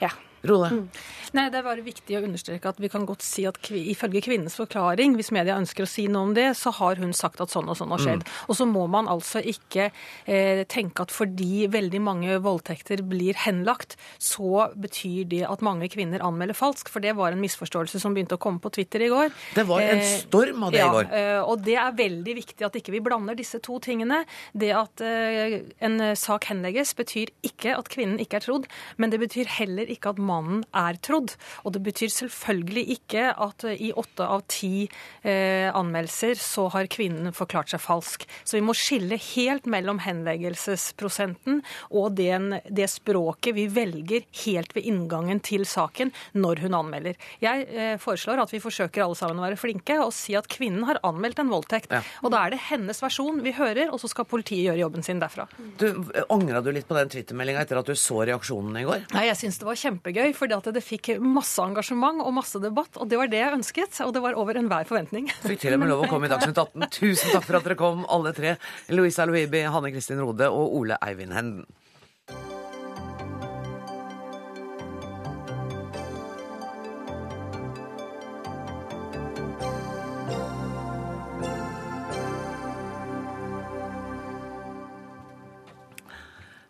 [0.00, 0.08] Ja.
[0.44, 0.70] Rode?
[0.70, 0.88] Mm.
[1.34, 4.54] Nei, Det er bare viktig å understreke at vi kan godt si at ifølge kvinnens
[4.60, 7.70] forklaring, hvis media ønsker å si noe om det, så har hun sagt at sånn
[7.70, 8.22] og sånn har skjedd.
[8.22, 8.34] Mm.
[8.52, 13.96] Og så må man altså ikke eh, tenke at fordi veldig mange voldtekter blir henlagt,
[14.22, 16.92] så betyr det at mange kvinner anmelder falsk.
[16.92, 19.34] For det var en misforståelse som begynte å komme på Twitter i går.
[19.58, 21.10] Det var en eh, storm av det ja, i går.
[21.10, 24.22] Ja, og det er veldig viktig at ikke vi blander disse to tingene.
[24.54, 28.70] Det at eh, en sak henlegges, betyr ikke at kvinnen ikke er trodd,
[29.02, 30.33] men det betyr heller ikke at mannen
[30.74, 31.34] er trodd trodd.
[31.64, 34.86] Og det betyr selvfølgelig ikke at i åtte av ti
[35.22, 38.26] eh, anmeldelser så har kvinnen forklart seg falsk.
[38.44, 44.88] Så vi må skille helt mellom henleggelsesprosenten og den, det språket vi velger helt ved
[44.88, 47.18] inngangen til saken når hun anmelder.
[47.42, 50.86] Jeg eh, foreslår at vi forsøker alle sammen å være flinke og si at kvinnen
[50.88, 51.92] har anmeldt en voldtekt.
[51.92, 52.02] Ja.
[52.24, 55.20] Og da er det hennes versjon vi hører, og så skal politiet gjøre jobben sin
[55.22, 55.46] derfra.
[55.80, 55.88] Du,
[56.32, 59.06] Angra du litt på den twittermeldinga etter at du så reaksjonene i går?
[59.14, 62.96] Nei, jeg syns det var kjempegøy, fordi at det fikk masse engasjement og masse debatt.
[62.96, 65.28] Og det var det jeg ønsket, og det var over enhver forventning.
[65.44, 66.88] Fikk til og med lov å komme i Dagsnytt 18.
[66.94, 68.56] Tusen takk for at dere kom, alle tre.
[68.94, 71.66] Louisa Louibi, Hanne Kristin Rode og Ole Eivind Henden.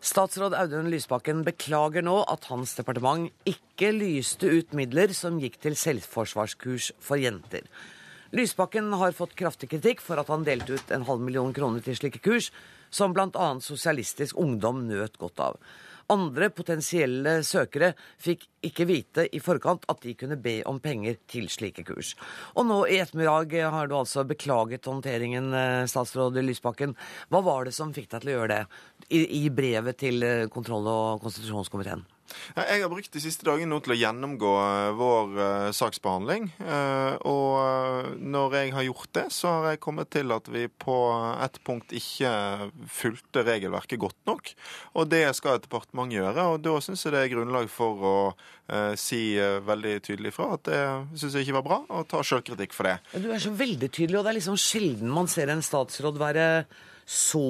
[0.05, 5.79] Statsråd Audun Lysbakken beklager nå at hans departement ikke lyste ut midler som gikk til
[5.81, 7.65] selvforsvarskurs for jenter.
[8.37, 11.97] Lysbakken har fått kraftig kritikk for at han delte ut en halv million kroner til
[11.97, 12.51] slike kurs,
[12.93, 13.49] som bl.a.
[13.65, 15.57] Sosialistisk Ungdom nøt godt av.
[16.13, 21.49] Andre potensielle søkere fikk ikke vite i forkant at de kunne be om penger til
[21.53, 22.15] slike kurs.
[22.57, 26.97] Og nå i ettermiddag har du altså beklaget håndteringen, eh, statsråd Lysbakken.
[27.33, 28.63] Hva var det som fikk deg til å gjøre det
[29.11, 32.05] i, i brevet til eh, kontroll- og konstitusjonskomiteen?
[32.55, 36.51] Jeg har brukt de siste dagene nå til å gjennomgå eh, vår uh, saksbehandling.
[37.29, 40.97] Og når jeg har gjort det, så har jeg kommet til at vi på
[41.45, 42.31] et punkt ikke
[42.91, 44.51] fulgte regelverket godt nok.
[44.99, 46.47] Og det skal et departement gjøre.
[46.55, 48.17] Og da syns jeg det er grunnlag for å
[48.99, 50.81] si veldig tydelig fra at det
[51.21, 52.97] syns jeg ikke var bra, og ta sjølkritikk for det.
[53.21, 56.49] Du er så veldig tydelig, og det er liksom sjelden man ser en statsråd være
[57.05, 57.45] så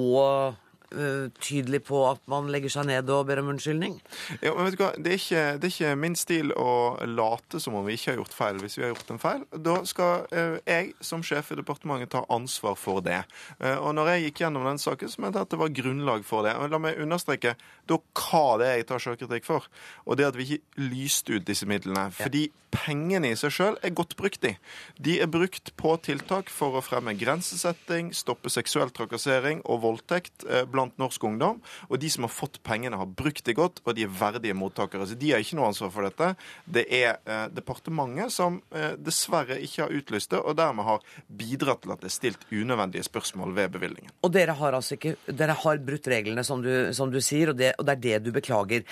[0.94, 3.98] uh, tydelig på at man legger seg ned og ber om unnskyldning?
[4.40, 4.90] Ja, men vet du hva?
[4.96, 6.70] Det er, ikke, det er, ikke, min stil å
[7.08, 9.44] late som om vi ikke har gjort feil hvis vi har gjort en feil.
[9.66, 13.22] Da skal uh, jeg som sjef i departementet ta ansvar for det.
[13.60, 16.26] Uh, og når jeg gikk gjennom den saken, så mente jeg at det var grunnlag
[16.26, 16.56] for det.
[16.60, 17.56] Men la meg understreke
[17.90, 19.70] da hva det er jeg tar selvkritikk for.
[20.08, 22.08] Og det at vi ikke lyste ut disse midlene.
[22.14, 24.56] Fordi pengene i seg sjøl er godt brukt i.
[24.98, 30.83] De er brukt på tiltak for å fremme grensesetting, stoppe seksuell trakassering og voldtekt blant
[30.84, 31.60] blant norsk ungdom.
[31.88, 35.06] Og de som har fått pengene, har brukt det godt, og de er verdige mottakere.
[35.06, 36.34] Så de har ikke noe ansvar for dette.
[36.66, 41.84] Det er eh, departementet som eh, dessverre ikke har utlyst det, og dermed har bidratt
[41.84, 44.14] til at det er stilt unødvendige spørsmål ved bevilgningen.
[44.22, 47.58] Og dere har altså ikke Dere har brutt reglene, som du, som du sier, og
[47.58, 48.84] det, og det er det du beklager.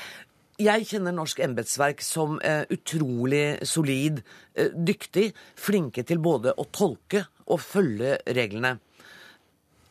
[0.62, 4.20] Jeg kjenner norsk embetsverk som eh, utrolig solid,
[4.54, 8.76] eh, dyktig, flinke til både å tolke og følge reglene.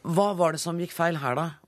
[0.02, 1.61] Hva var det som gikk feil her, da?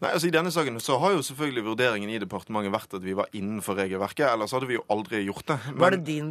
[0.00, 3.16] Nei, altså I denne saken så har jo selvfølgelig vurderingen i departementet vært at vi
[3.18, 4.26] var innenfor regelverket.
[4.30, 5.58] Ellers hadde vi jo aldri gjort det.
[5.72, 5.80] Men...
[5.82, 6.30] Var det din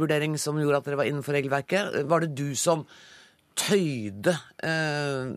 [0.00, 2.02] vurdering som gjorde at dere var innenfor regelverket?
[2.08, 2.86] Var det du som
[3.56, 4.34] tøyde
[4.64, 5.30] eh,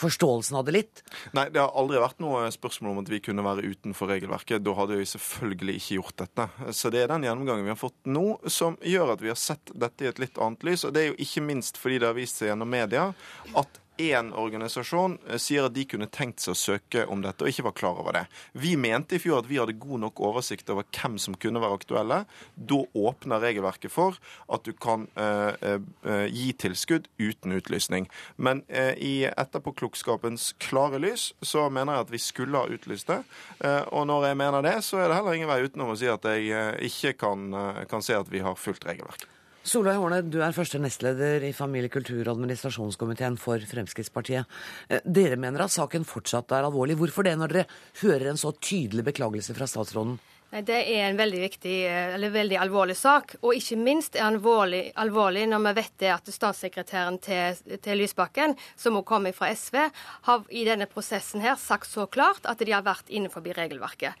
[0.00, 1.02] forståelsen av det litt?
[1.36, 4.64] Nei, det har aldri vært noe spørsmål om at vi kunne være utenfor regelverket.
[4.64, 6.48] Da hadde vi selvfølgelig ikke gjort dette.
[6.76, 9.72] Så det er den gjennomgangen vi har fått nå, som gjør at vi har sett
[9.72, 10.86] dette i et litt annet lys.
[10.86, 13.10] Og det er jo ikke minst fordi det har vist seg gjennom media
[13.56, 17.50] at én organisasjon eh, sier at de kunne tenkt seg å søke om dette, og
[17.50, 18.24] ikke var klar over det.
[18.52, 21.78] Vi mente i fjor at vi hadde god nok oversikt over hvem som kunne være
[21.80, 22.22] aktuelle.
[22.56, 24.18] Da åpner regelverket for
[24.52, 28.08] at du kan eh, eh, gi tilskudd uten utlysning.
[28.36, 33.22] Men eh, i etterpåklokskapens klare lys så mener jeg at vi skulle ha utlyst det.
[33.60, 36.10] Eh, og når jeg mener det, så er det heller ingen vei utenom å si
[36.10, 37.48] at jeg eh, ikke kan,
[37.90, 39.35] kan se at vi har fulgt regelverket.
[39.66, 44.46] Solveig Horne, du er første nestleder i familie-, kultur- og administrasjonskomiteen for Fremskrittspartiet.
[44.86, 46.94] Eh, dere mener at saken fortsatt er alvorlig.
[47.00, 47.64] Hvorfor det, når dere
[47.98, 50.20] hører en så tydelig beklagelse fra statsråden?
[50.50, 53.34] Det er en veldig viktig, eller veldig alvorlig sak.
[53.42, 57.98] Og ikke minst er den alvorlig, alvorlig når vi vet det at statssekretæren til, til
[57.98, 59.80] Lysbakken, som også kommer fra SV,
[60.28, 64.14] har i denne prosessen her sagt så klart at de har vært innenfor regelverket.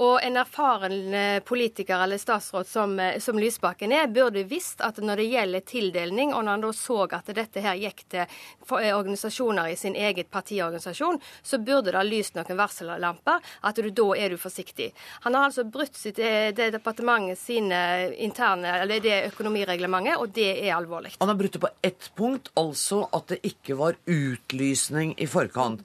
[0.00, 5.00] Og en erfaren eh, politiker eller statsråd som, eh, som, Lysbakken er, burde visst at
[5.02, 8.92] når det gjelder tildeling, og når han da så at dette her gikk til eh,
[8.96, 14.08] organisasjoner i sin eget partiorganisasjon, så burde det ha lyst noen varsellamper, at du, da
[14.16, 14.90] er du forsiktig.
[15.26, 17.80] Han har altså altså brutt sitt, det, det departementet sine
[18.22, 21.14] interne, eller det økonomireglementet, og det er alvorlig.
[21.20, 25.84] Han har brutt det på ett punkt, altså at det ikke var utlysning i forkant.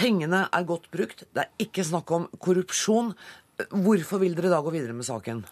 [0.00, 3.12] Pengene er godt brukt, det er ikke snakk om korrupsjon.
[3.70, 5.44] Hvorfor vil dere da gå videre med saken?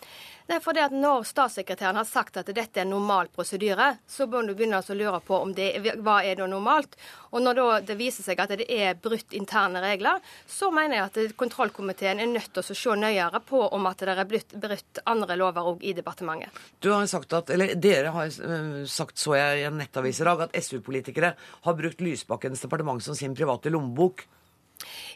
[0.48, 4.46] Det er fordi at Når statssekretæren har sagt at dette er normal prosedyre, så bør
[4.48, 5.66] du begynne å lure på om det,
[6.00, 6.96] hva er da normalt.
[7.36, 11.36] Og Når det viser seg at det er brutt interne regler, så mener jeg at
[11.36, 15.36] kontrollkomiteen er nødt til å se nøyere på om at det er brutt, brutt andre
[15.36, 16.56] lover òg i departementet.
[16.80, 20.28] Du har sagt at, eller Dere har eh, sagt, så jeg i en nettavis i
[20.30, 21.34] dag, at SU-politikere
[21.68, 24.24] har brukt Lysbakkens departement som sin private lommebok.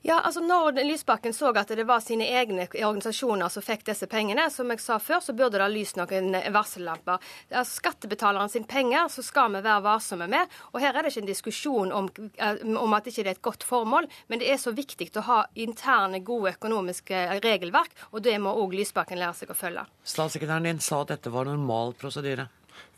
[0.02, 4.48] Ja, altså Når Lysbakken så at det var sine egne organisasjoner som fikk disse pengene,
[4.50, 7.22] som jeg sa før, så burde det lyst noen varsellamper.
[7.50, 10.50] Altså, skattebetalerne sin penger så skal vi være varsomme med.
[10.72, 12.08] Og Her er det ikke en diskusjon om,
[12.38, 15.26] eh, om at det ikke er et godt formål, men det er så viktig å
[15.28, 19.86] ha interne, gode økonomiske regelverk, og det må òg Lysbakken lære seg å følge.
[20.04, 22.48] Statssekretæren din sa at dette var normal prosedyre.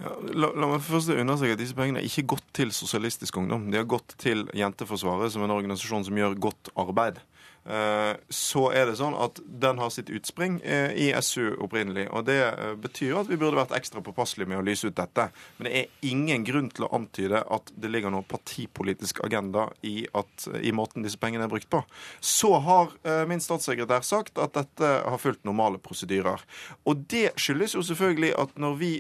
[0.03, 3.69] Ja, la, la, meg først understreke at disse pengene har ikke gått til Sosialistisk Ungdom.
[3.71, 7.21] De har gått til Jenteforsvaret, som er en organisasjon som gjør godt arbeid.
[7.65, 12.07] Eh, så er det sånn at den har sitt utspring eh, i SU opprinnelig.
[12.13, 15.31] og Det eh, betyr at vi burde vært ekstra påpasselige med å lyse ut dette.
[15.57, 20.05] Men det er ingen grunn til å antyde at det ligger noen partipolitisk agenda i,
[20.13, 21.81] at, i måten disse pengene er brukt på.
[22.21, 22.93] Så har
[23.29, 26.43] min statssekretær sagt at dette har fulgt normale prosedyrer.
[26.89, 28.91] Og det skyldes jo selvfølgelig at når vi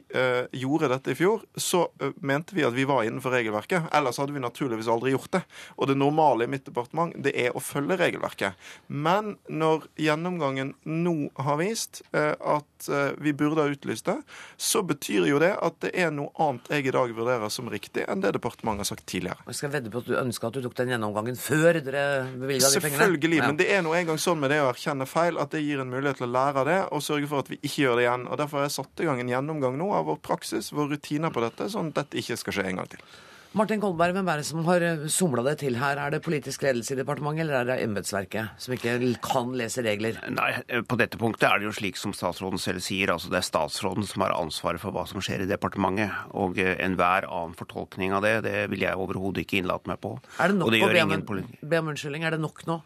[0.57, 1.85] gjorde dette i fjor, så
[2.25, 3.91] mente vi at vi var innenfor regelverket.
[3.95, 5.43] Ellers hadde vi naturligvis aldri gjort det.
[5.77, 8.54] Og det normale i mitt departement det er å følge regelverket.
[8.87, 11.15] Men når gjennomgangen nå
[11.47, 14.17] har vist eh, at eh, vi burde ha utlyst det,
[14.57, 18.07] så betyr jo det at det er noe annet jeg i dag vurderer som riktig,
[18.09, 19.45] enn det departementet har sagt tidligere.
[19.51, 22.71] Jeg skal vedde på at du ønska at du tok den gjennomgangen før dere bevilga
[22.71, 23.01] de pengene?
[23.01, 25.83] Selvfølgelig, men det er nå engang sånn med det å erkjenne feil at det gir
[25.83, 28.07] en mulighet til å lære av det og sørge for at vi ikke gjør det
[28.07, 28.27] igjen.
[28.29, 31.33] Og Derfor har jeg satt i gang en gjennomgang nå av vår praksis, våre rutiner
[31.35, 33.07] på dette, sånn at dette ikke skal skje en gang til.
[33.55, 35.95] Martin Kolberg, hvem er det som har eh, somla det til her?
[36.03, 40.19] Er det politisk ledelse i departementet, eller er det embetsverket som ikke kan lese regler?
[40.35, 43.13] Nei, eh, på dette punktet er det jo slik som statsråden selv sier.
[43.15, 46.11] altså Det er statsråden som har ansvaret for hva som skjer i departementet.
[46.35, 50.17] Og eh, enhver annen fortolkning av det, det vil jeg overhodet ikke innlate meg på.
[50.43, 52.27] Er det nok å be om, be om unnskyldning?
[52.27, 52.81] Er det nok nå?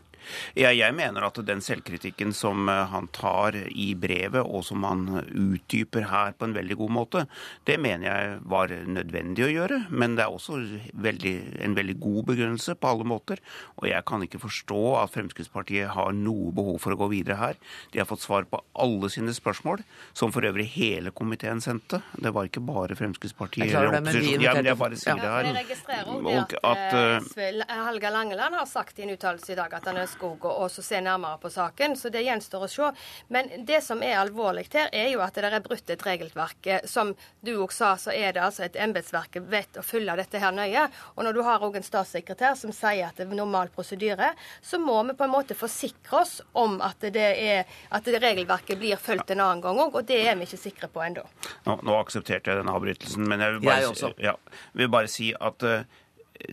[0.58, 5.06] Ja, jeg mener at den selvkritikken som eh, han tar i brevet, og som han
[5.26, 7.24] utdyper her på en veldig god måte,
[7.68, 9.80] det mener jeg var nødvendig å gjøre.
[9.90, 10.60] Men det er også
[10.94, 13.42] veldig, en veldig god begrunnelse på alle måter.
[13.78, 17.60] Og jeg kan ikke forstå at Fremskrittspartiet har noe behov for å gå videre her.
[17.92, 19.82] De har fått svar på alle sine spørsmål,
[20.16, 22.02] som for øvrig hele komiteen sendte.
[22.18, 24.44] Det var ikke bare Fremskrittspartiet eller opposisjonen.
[24.44, 25.48] Ja, men jeg bare sier ja, det her.
[25.48, 29.74] Jeg registrerer også at, at uh, Helga Langeland har sagt i en uttalelse i dag
[29.78, 31.96] at han ønsker Statskog og også se nærmere på saken.
[31.96, 32.90] Så det gjenstår å se.
[33.28, 36.68] Men det som er alvorlig her, er jo at det er brutt et regelverk.
[36.88, 40.54] Som du òg sa, så er det altså et embetsverk vet å følge dette her
[40.54, 40.88] nøye.
[41.16, 44.80] Og når du har òg en statssekretær som sier at det er normal prosedyre, så
[44.80, 49.00] må vi på en måte forsikre oss om at, det er, at det regelverket blir
[49.00, 51.24] fulgt en annen gang òg, og det er vi ikke sikre på ennå.
[51.66, 54.36] Nå, nå, aksepterte jeg denne avbrytelsen, men jeg vil bare, jeg ja,
[54.78, 56.04] vil bare si at uh,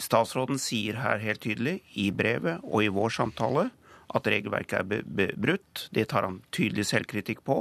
[0.02, 3.70] Statsråden sier her helt tydelig, i brevet og i vår samtale,
[4.16, 5.88] at regelverket er brutt.
[5.92, 7.58] Det tar han tydelig selvkritikk på.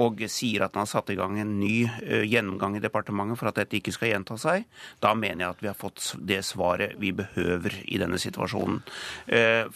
[0.00, 1.84] Og sier at han har satt i gang en ny
[2.26, 4.64] gjennomgang i departementet for at dette ikke skal gjenta seg.
[5.04, 8.80] Da mener jeg at vi har fått det svaret vi behøver i denne situasjonen.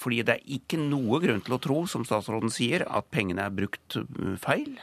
[0.00, 3.54] Fordi det er ikke noe grunn til å tro, som statsråden sier, at pengene er
[3.60, 4.00] brukt
[4.42, 4.80] feil.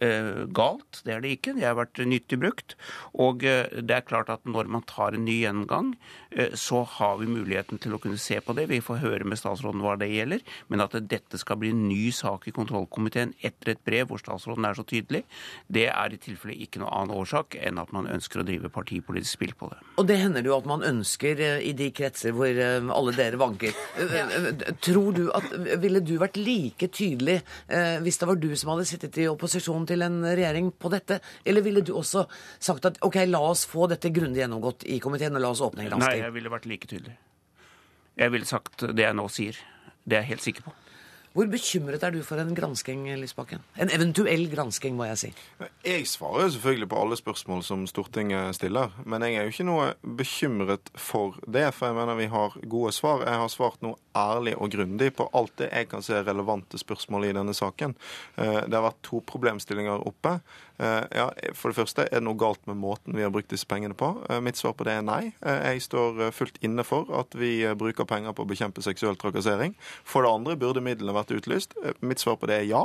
[0.00, 1.00] Eh, galt.
[1.04, 1.54] Det er det ikke.
[1.56, 2.74] Det har vært nyttig brukt.
[3.16, 5.94] Og eh, det er klart at når man tar en ny gjennomgang,
[6.36, 8.68] eh, så har vi muligheten til å kunne se på det.
[8.68, 10.44] Vi får høre med statsråden hva det gjelder.
[10.68, 14.68] Men at dette skal bli en ny sak i kontrollkomiteen etter et brev hvor statsråden
[14.68, 15.22] er så tydelig,
[15.72, 19.38] det er i tilfelle ikke noen annen årsak enn at man ønsker å drive partipolitisk
[19.38, 19.80] spill på det.
[19.96, 23.72] Og det hender jo at man ønsker i de kretser hvor alle dere vanker.
[24.84, 25.48] Tror du at
[25.80, 27.38] Ville du vært like tydelig
[28.02, 31.20] hvis det var du som hadde sittet i opposisjon til en regjering på dette?
[31.44, 32.26] Eller ville du også
[32.58, 35.84] sagt at ok, la oss få dette grundig gjennomgått i komiteen, og la oss åpne
[35.84, 36.18] en gransking?
[36.18, 37.16] Nei, jeg ville vært like tydelig.
[38.16, 39.60] Jeg ville sagt det jeg nå sier.
[40.06, 40.76] Det er jeg helt sikker på.
[41.36, 43.60] Hvor bekymret er du for en gransking, Lysbakken?
[43.76, 45.30] En eventuell gransking, må jeg si.
[45.84, 48.94] Jeg svarer jo selvfølgelig på alle spørsmål som Stortinget stiller.
[49.04, 52.94] Men jeg er jo ikke noe bekymret for det, for jeg mener vi har gode
[52.96, 53.26] svar.
[53.28, 57.28] Jeg har svart nå ærlig og grundig på alt det jeg kan se relevante spørsmål
[57.28, 57.94] i denne saken.
[58.36, 60.38] Eh, det har vært to problemstillinger oppe.
[60.76, 63.68] Eh, ja, For det første, er det noe galt med måten vi har brukt disse
[63.68, 64.12] pengene på?
[64.28, 65.32] Eh, mitt svar på det er nei.
[65.42, 69.76] Jeg står fullt inne for at vi bruker penger på å bekjempe seksuell trakassering.
[70.04, 71.76] For det andre, burde midlene vært utlyst?
[72.00, 72.82] Mitt svar på det er ja.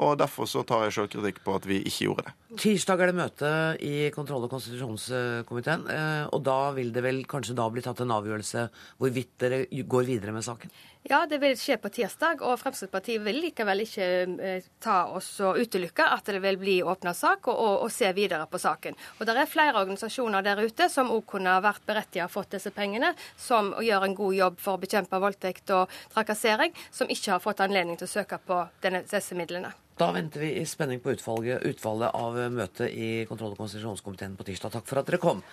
[0.00, 2.34] Og derfor så tar jeg sjølkritikk på at vi ikke gjorde det.
[2.56, 3.50] Tirsdag er det møte
[3.84, 5.84] i kontroll- og konstitusjonskomiteen,
[6.32, 8.68] og da vil det vel kanskje da bli tatt en avgjørelse
[9.00, 10.72] hvorvidt dere går videre med saken?
[11.06, 14.06] Ja, det vil skje på tirsdag, og Fremskrittspartiet vil likevel ikke
[14.42, 18.10] eh, ta oss og utelukke at det vil bli åpna sak, og, og, og, se
[18.16, 18.98] videre på saken.
[19.20, 23.12] Og Det er flere organisasjoner der ute som òg kunne vært berettiget fått disse pengene,
[23.38, 27.62] som gjør en god jobb for å bekjempe voldtekt og trakassering, som ikke har fått
[27.62, 29.70] anledning til å søke på denne, disse midlene.
[29.96, 34.50] Da venter vi i spenning på utfallet, utfallet av møtet i kontroll- og konstitusjonskomiteen på
[34.50, 34.74] tirsdag.
[34.74, 35.46] Takk for at dere kom.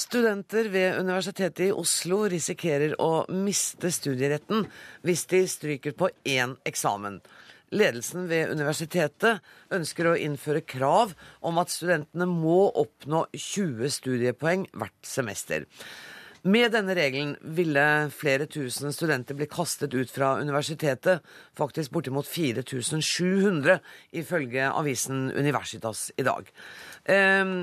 [0.00, 4.62] Studenter ved Universitetet i Oslo risikerer å miste studieretten
[5.04, 7.18] hvis de stryker på én eksamen.
[7.76, 9.42] Ledelsen ved universitetet
[9.76, 11.12] ønsker å innføre krav
[11.44, 15.68] om at studentene må oppnå 20 studiepoeng hvert semester.
[16.42, 17.84] Med denne regelen ville
[18.16, 21.20] flere tusen studenter bli kastet ut fra universitetet,
[21.58, 23.76] faktisk bortimot 4700,
[24.16, 26.48] ifølge avisen Universitas i dag.
[27.04, 27.56] Eh,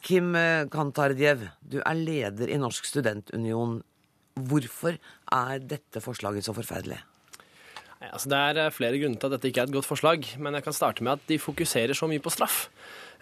[0.00, 0.32] Kim
[0.72, 3.82] Kantardjev, du er leder i Norsk studentunion.
[4.34, 4.96] Hvorfor
[5.30, 7.02] er dette forslaget så forferdelig?
[8.12, 10.58] Altså, det er eh, flere grunner til at dette ikke er et godt forslag, men
[10.58, 12.66] jeg kan starte med at de fokuserer så mye på straff.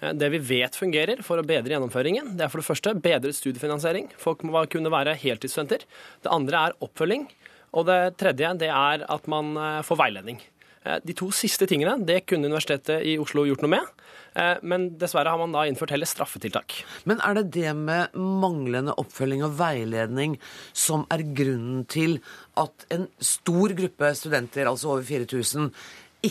[0.02, 3.38] Eh, det vi vet fungerer for å bedre gjennomføringen, det er for det første bedret
[3.38, 4.10] studiefinansiering.
[4.20, 5.86] Folk må kunne være heltidsstudenter.
[6.26, 7.28] Det andre er oppfølging.
[7.72, 10.42] Og det tredje det er at man får veiledning.
[10.82, 14.02] De to siste tingene det kunne Universitetet i Oslo gjort noe med.
[14.34, 16.78] Eh, men dessverre har man da innført heller straffetiltak.
[17.08, 20.38] Men er det det med manglende oppfølging og veiledning
[20.72, 22.18] som er grunnen til
[22.60, 25.68] at en stor gruppe studenter, altså over 4000,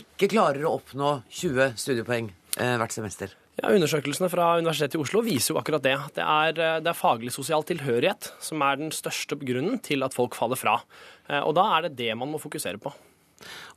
[0.01, 3.40] ikke klarer å oppnå 20 studiepoeng eh, hvert semester?
[3.61, 5.93] Ja, Undersøkelsene fra Universitetet i Oslo viser jo akkurat det.
[6.15, 10.17] Det er, eh, det er faglig sosial tilhørighet som er den største grunnen til at
[10.17, 10.81] folk faller fra.
[11.31, 12.91] Og da er det det man må fokusere på.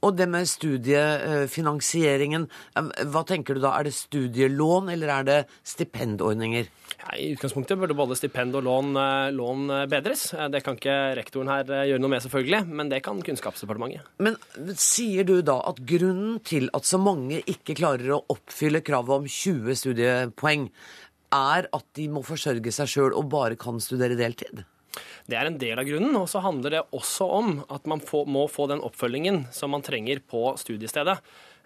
[0.03, 3.77] Og det med studiefinansieringen, hva tenker du da?
[3.79, 6.67] Er det studielån, eller er det stipendordninger?
[7.01, 10.33] Ja, I utgangspunktet burde både stipend og lån, eh, lån, eh, bedres.
[10.35, 14.03] Eh, det kan ikke rektoren her gjøre noe med, selvfølgelig, men det kan Kunnskapsdepartementet.
[14.19, 14.37] Men
[14.75, 19.25] sier du da at grunnen til at så mange ikke klarer å oppfylle kravet om
[19.27, 20.71] 20 studiepoeng,
[21.35, 24.65] er at de må forsørge seg sjøl og bare kan studere deltid?
[25.27, 26.15] Det er en del av grunnen.
[26.21, 30.21] Og så handler det også om at man må få den oppfølgingen som man trenger
[30.21, 31.19] på studiestedet.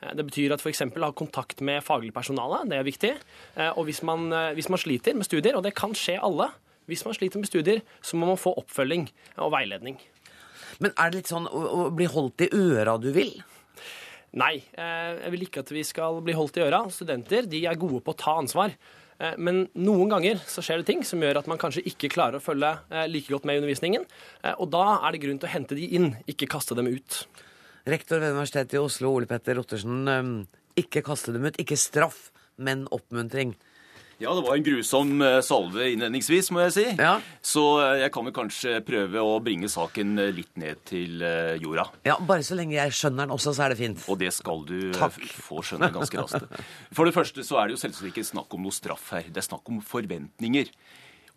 [0.03, 0.84] Eh, det betyr at f.eks.
[0.94, 3.12] ha kontakt med faglig personale, det er viktig.
[3.57, 6.51] Eh, og hvis man, eh, hvis man sliter med studier, og det kan skje alle,
[6.88, 9.99] hvis man sliter med studier, så må man få oppfølging og veiledning.
[10.78, 13.34] Men er det litt sånn å, å bli holdt i øra du vil?
[14.38, 16.82] Nei, jeg vil ikke at vi skal bli holdt i øra.
[16.92, 18.74] Studenter de er gode på å ta ansvar.
[19.40, 22.44] Men noen ganger så skjer det ting som gjør at man kanskje ikke klarer å
[22.44, 22.74] følge
[23.09, 24.05] like godt med i undervisningen.
[24.61, 27.22] Og da er det grunn til å hente de inn, ikke kaste dem ut.
[27.89, 30.47] Rektor ved Universitetet i Oslo, Ole Petter Ottersen.
[30.78, 31.57] Ikke kaste dem ut.
[31.61, 32.28] Ikke straff,
[32.61, 33.57] men oppmuntring.
[34.18, 36.84] Ja, det var en grusom eh, salve innledningsvis, må jeg si.
[36.99, 37.12] Ja.
[37.39, 41.22] Så eh, jeg kan vel kanskje prøve å bringe saken eh, litt ned til
[41.62, 41.84] jorda.
[42.09, 44.03] Ja, Bare så lenge jeg skjønner den også, så er det fint.
[44.11, 45.20] Og det skal du Takk.
[45.47, 46.51] få skjønne ganske raskt.
[46.99, 49.30] For det første så er det jo selvsagt ikke snakk om noe straff her.
[49.30, 50.74] Det er snakk om forventninger.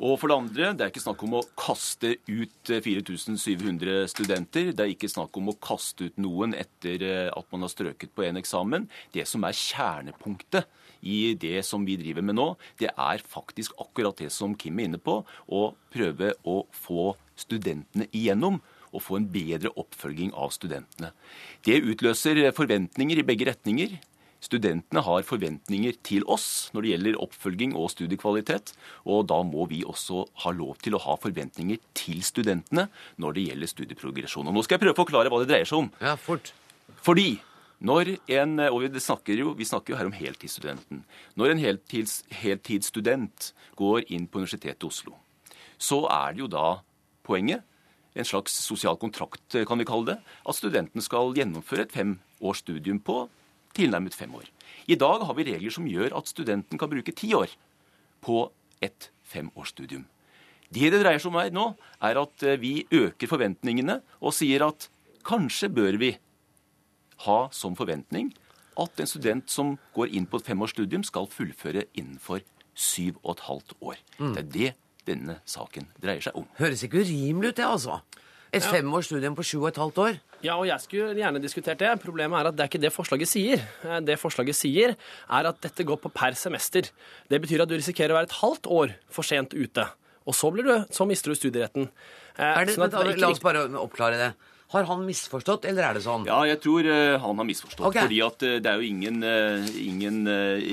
[0.02, 4.72] Og for det andre, det er ikke snakk om å kaste ut 4700 studenter.
[4.74, 8.26] Det er ikke snakk om å kaste ut noen etter at man har strøket på
[8.26, 8.88] en eksamen.
[9.14, 10.66] Det som er kjernepunktet
[11.06, 12.47] i det som vi driver med nå,
[12.82, 18.10] det er faktisk akkurat det som Kim er inne på, å prøve å få studentene
[18.10, 18.58] igjennom
[18.91, 21.14] og få en bedre oppfølging av studentene.
[21.66, 23.99] Det utløser forventninger i begge retninger.
[24.42, 28.74] Studentene har forventninger til oss når det gjelder oppfølging og studiekvalitet.
[29.06, 32.88] Og da må vi også ha lov til å ha forventninger til studentene
[33.22, 34.50] når det gjelder studieprogresjon.
[34.50, 35.92] Og nå skal jeg prøve å forklare hva det dreier seg om.
[36.02, 36.54] Ja, fort.
[37.06, 37.36] Fordi
[37.82, 41.04] når en, og vi snakker, jo, vi snakker jo her om heltidsstudenten.
[41.38, 45.16] Når en heltids, heltidsstudent går inn på Universitetet i Oslo,
[45.82, 46.66] så er det jo da
[47.26, 47.66] poenget,
[48.12, 52.60] en slags sosial kontrakt kan vi kalle det, at studenten skal gjennomføre et fem års
[52.60, 53.24] studium på
[53.78, 54.47] tilnærmet fem år.
[54.88, 57.53] I dag har vi regler som gjør at studenten kan bruke ti år
[58.22, 58.43] på
[58.82, 60.05] et femårsstudium.
[60.72, 61.65] Det det dreier seg om her nå,
[61.99, 64.88] er at vi øker forventningene og sier at
[65.28, 66.13] kanskje bør vi
[67.26, 68.32] ha som forventning
[68.80, 72.41] at en student som går inn på et femårsstudium, skal fullføre innenfor
[72.74, 73.99] syv og et halvt år.
[74.17, 74.34] Mm.
[74.34, 74.72] Det er det
[75.07, 76.47] denne saken dreier seg om.
[76.59, 77.99] Høres ikke urimelig ut, det, altså.
[78.54, 78.72] Et Ja.
[78.72, 80.20] femårsstudium på sju og et halvt år.
[80.43, 81.91] Ja, og jeg skulle gjerne diskutert det.
[82.04, 83.62] Problemet er at det er ikke det forslaget sier.
[83.86, 84.95] Eh, Det forslaget sier,
[85.30, 86.82] er at dette går på per semester.
[87.30, 89.88] Det betyr at du risikerer å være et halvt år for sent ute.
[90.28, 91.89] Og så, blir du, så mister du studieretten.
[92.38, 94.34] Eh, Er det, sånn det la oss bare oppklare det.
[94.72, 96.24] Har han misforstått, eller er det sånn?
[96.30, 97.84] Ja, jeg tror eh, han har misforstått.
[97.89, 98.05] Okay.
[98.05, 100.22] Fordi at eh, det er jo ingen, eh, ingen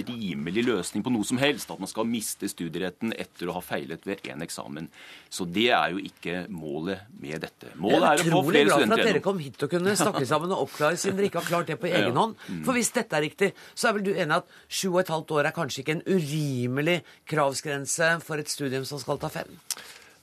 [0.07, 1.71] rimelig løsning på noe som helst.
[1.75, 4.87] At man skal miste studieretten etter å ha feilet ved én eksamen.
[5.29, 7.73] Så det er jo ikke målet med dette.
[7.75, 8.47] Målet er er å få flere studenter gjennom.
[8.47, 11.19] utrolig flere glad for at dere kom hit og kunne snakke sammen og oppklare, siden
[11.19, 12.17] dere ikke har klart det på egen Ja.
[12.23, 12.39] hånd.
[12.65, 15.35] For hvis dette er riktig, så er vel du enig at sju og et halvt
[15.41, 19.51] år er kanskje ikke en urimelig kravsgrense for et studium som skal ta fem?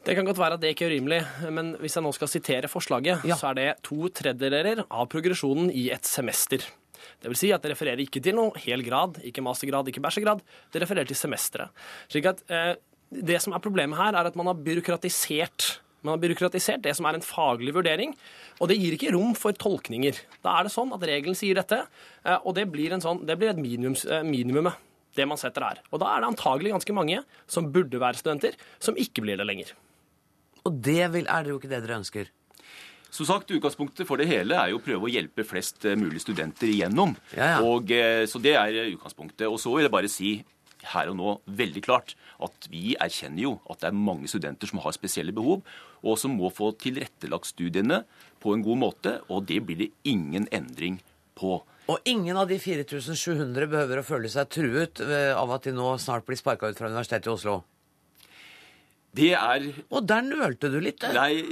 [0.05, 2.69] Det kan godt være at det ikke er urimelig, men hvis jeg nå skal sitere
[2.69, 6.61] forslaget, så er det to tredjedeler av progresjonen i et semester.
[7.21, 10.43] Det vil si at det refererer ikke til noe hel grad, ikke mastergrad, ikke bachelorgrad.
[10.73, 11.73] Det refererer til semesteret.
[12.11, 12.75] Slik at eh,
[13.09, 17.07] det som er problemet her, er at man har byråkratisert man har byråkratisert det som
[17.09, 18.11] er en faglig vurdering,
[18.61, 20.19] og det gir ikke rom for tolkninger.
[20.45, 21.79] Da er det sånn at regelen sier dette,
[22.21, 24.77] eh, og det blir, en sånn, det blir et minimums, eh, minimumet,
[25.17, 25.81] det man setter her.
[25.89, 29.49] Og da er det antagelig ganske mange som burde være studenter, som ikke blir det
[29.49, 29.73] lenger.
[30.65, 32.31] Og det vil, er det jo ikke det dere ønsker.
[33.15, 36.19] Som sagt, Utgangspunktet for det hele er jo å prøve å hjelpe flest eh, mulig
[36.23, 37.13] studenter igjennom.
[37.37, 37.59] Ja, ja.
[37.63, 39.45] Og, eh, så det er utgangspunktet.
[39.47, 40.31] Og så vil jeg bare si
[40.91, 42.13] her og nå veldig klart
[42.45, 45.63] at vi erkjenner jo at det er mange studenter som har spesielle behov,
[46.05, 48.03] og som må få tilrettelagt studiene
[48.43, 50.99] på en god måte, og det blir det ingen endring
[51.39, 51.61] på.
[51.89, 55.95] Og ingen av de 4700 behøver å føle seg truet eh, av at de nå
[56.01, 57.59] snart blir sparka ut fra Universitetet i Oslo.
[59.15, 60.99] Det er Og der nølte du litt.
[61.01, 61.15] der.
[61.15, 61.45] Nei,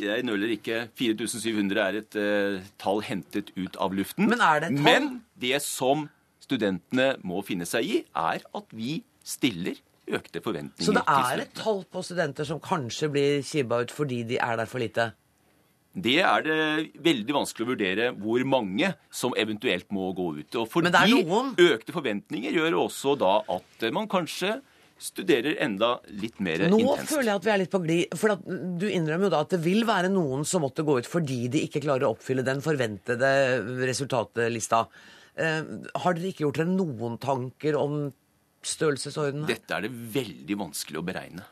[0.00, 0.88] jeg nøler ikke.
[0.98, 4.28] 4700 er et uh, tall hentet ut av luften.
[4.30, 4.86] Men er det et tall?
[4.88, 5.10] Men
[5.40, 6.08] det som
[6.42, 11.54] studentene må finne seg i, er at vi stiller økte forventninger Så det er et
[11.56, 15.12] tall på studenter som kanskje blir kibba ut fordi de er der for lite?
[15.94, 16.60] Det er det
[17.06, 20.56] veldig vanskelig å vurdere hvor mange som eventuelt må gå ut.
[20.58, 20.90] Og fordi
[21.62, 24.56] økte forventninger gjør også da at man kanskje
[25.00, 27.10] studerer enda litt mer Nå intenst.
[27.10, 28.14] føler jeg at vi er litt på glid.
[28.18, 31.48] For du innrømmer jo da at det vil være noen som måtte gå ut fordi
[31.52, 33.30] de ikke klarer å oppfylle den forventede
[33.84, 34.84] resultatlista.
[35.34, 35.62] Eh,
[36.04, 38.12] har dere ikke gjort dere noen tanker om
[38.64, 39.48] størrelsesordenen?
[39.50, 41.44] Dette er det veldig vanskelig å beregne.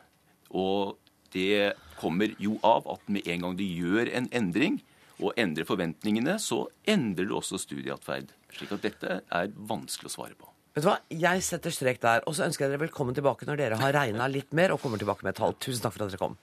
[0.53, 0.97] Og
[1.33, 4.79] det kommer jo av at med en gang du gjør en endring,
[5.23, 8.33] og endrer forventningene, så endrer det også studieatferd.
[8.53, 10.49] Slik at dette er vanskelig å svare på.
[10.73, 10.95] Vet du hva?
[11.13, 12.23] Jeg setter strek der.
[12.25, 14.97] Og så ønsker jeg dere velkommen tilbake når dere har regna litt mer og kommer
[14.97, 15.53] tilbake med et tall.
[15.61, 16.33] Tusen takk for at dere kom.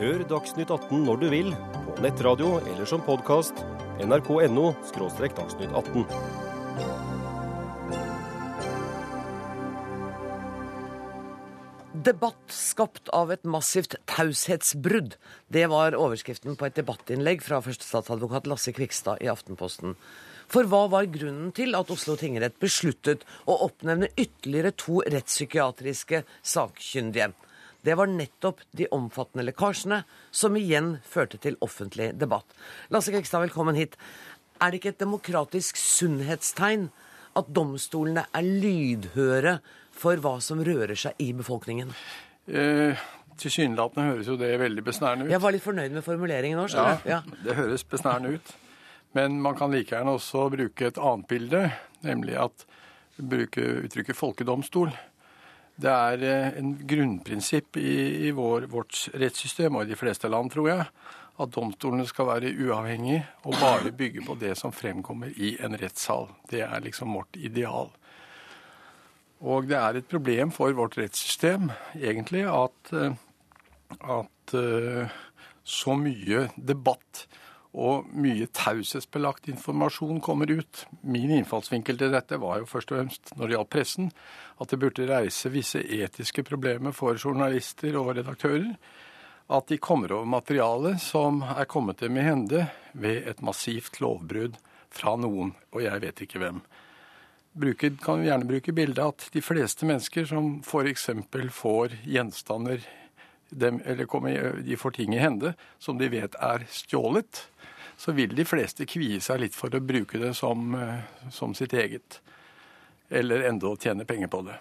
[0.00, 1.50] Hør Dagsnytt 18 når du vil,
[1.86, 3.62] på nettradio eller som podkast.
[4.02, 4.72] nrk.no–
[5.38, 6.06] dagsnytt 18.
[12.00, 15.14] Debatt skapt av et massivt taushetsbrudd.
[15.52, 19.94] Det var overskriften på et debattinnlegg fra førstestatsadvokat Lasse Kvikstad i Aftenposten.
[20.50, 27.30] For hva var grunnen til at Oslo tingrett besluttet å oppnevne ytterligere to rettspsykiatriske sakkyndige?
[27.86, 30.02] Det var nettopp de omfattende lekkasjene
[30.34, 32.50] som igjen førte til offentlig debatt.
[32.92, 33.94] Lasse Krekstad, velkommen hit.
[34.60, 36.90] Er det ikke et demokratisk sunnhetstegn
[37.38, 39.54] at domstolene er lydhøre
[39.96, 41.94] for hva som rører seg i befolkningen?
[42.50, 42.98] Eh,
[43.40, 45.32] Tilsynelatende høres jo det veldig besnærende ut.
[45.32, 46.74] Jeg var litt fornøyd med formuleringen òg.
[46.74, 47.08] du?
[47.08, 48.52] Ja, det høres besnærende ut.
[49.16, 51.62] Men man kan like gjerne også bruke et annet bilde,
[52.06, 52.66] nemlig at
[53.20, 54.92] bruke uttrykket folkedomstol.
[55.80, 60.52] Det er eh, en grunnprinsipp i, i vår, vårt rettssystem, og i de fleste land,
[60.52, 60.86] tror jeg,
[61.40, 66.28] at domstolene skal være uavhengige og bare bygge på det som fremkommer i en rettssal.
[66.50, 67.90] Det er liksom vårt ideal.
[69.40, 73.16] Og det er et problem for vårt rettssystem, egentlig, at, eh,
[74.18, 75.20] at eh,
[75.64, 77.24] så mye debatt
[77.70, 80.86] og mye taushetsbelagt informasjon kommer ut.
[81.06, 84.10] Min innfallsvinkel til dette var jo først og fremst når det gjaldt pressen,
[84.58, 88.74] at det burde reise visse etiske problemer for journalister og redaktører.
[89.50, 94.58] At de kommer over materiale som er kommet dem i hende ved et massivt lovbrudd
[94.90, 96.62] fra noen, og jeg vet ikke hvem.
[97.60, 101.08] Bruker, kan gjerne bruke bildet at de fleste mennesker som f.eks.
[101.54, 102.82] får gjenstander
[103.50, 107.44] dem, kommer, de får ting i hende som de vet er stjålet,
[108.00, 111.74] så vil de fleste kvie seg litt for å bruke det som, eh, som sitt
[111.76, 112.20] eget.
[113.10, 114.56] Eller enda tjene penger på det.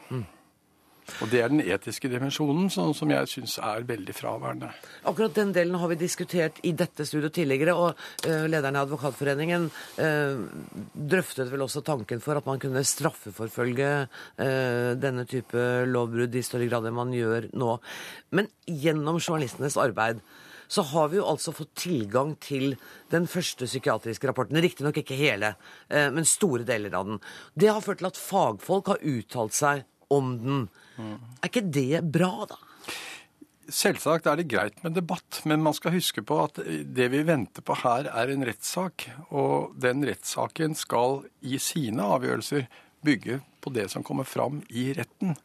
[1.19, 4.71] Og det er den etiske dimensjonen som, som jeg syns er veldig fraværende.
[5.09, 9.69] Akkurat den delen har vi diskutert i dette studioet tidligere, og uh, lederen i Advokatforeningen
[9.99, 10.41] uh,
[10.93, 16.69] drøftet vel også tanken for at man kunne straffeforfølge uh, denne type lovbrudd i større
[16.71, 17.75] grad enn man gjør nå.
[18.37, 20.23] Men gjennom journalistenes arbeid
[20.69, 22.75] så har vi jo altså fått tilgang til
[23.09, 24.59] den første psykiatriske rapporten.
[24.61, 25.55] Riktignok ikke hele,
[25.89, 27.17] men store deler av den.
[27.57, 29.81] Det har ført til at fagfolk har uttalt seg
[30.13, 30.65] om den.
[30.99, 32.57] Er ikke det bra, da?
[33.69, 37.61] Selvsagt er det greit med debatt, men man skal huske på at det vi venter
[37.65, 39.05] på her, er en rettssak.
[39.29, 42.65] Og den rettssaken skal i sine avgjørelser
[43.05, 45.37] bygge på det som kommer fram i retten.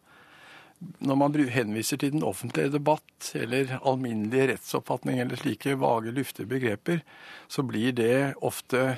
[1.04, 7.04] Når man henviser til den offentlige debatt eller alminnelig rettsoppfatning eller slike vage, luftige begreper,
[7.48, 8.96] så blir det ofte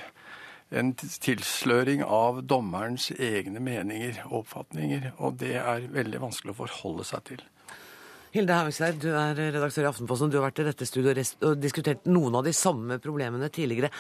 [0.75, 5.13] en tilsløring av dommerens egne meninger og oppfatninger.
[5.23, 7.45] Og det er veldig vanskelig å forholde seg til.
[8.35, 10.33] Hilde Haugseid, du er redaktør i Aftenposten.
[10.33, 13.93] Du har vært i dette studioet og diskutert noen av de samme problemene tidligere.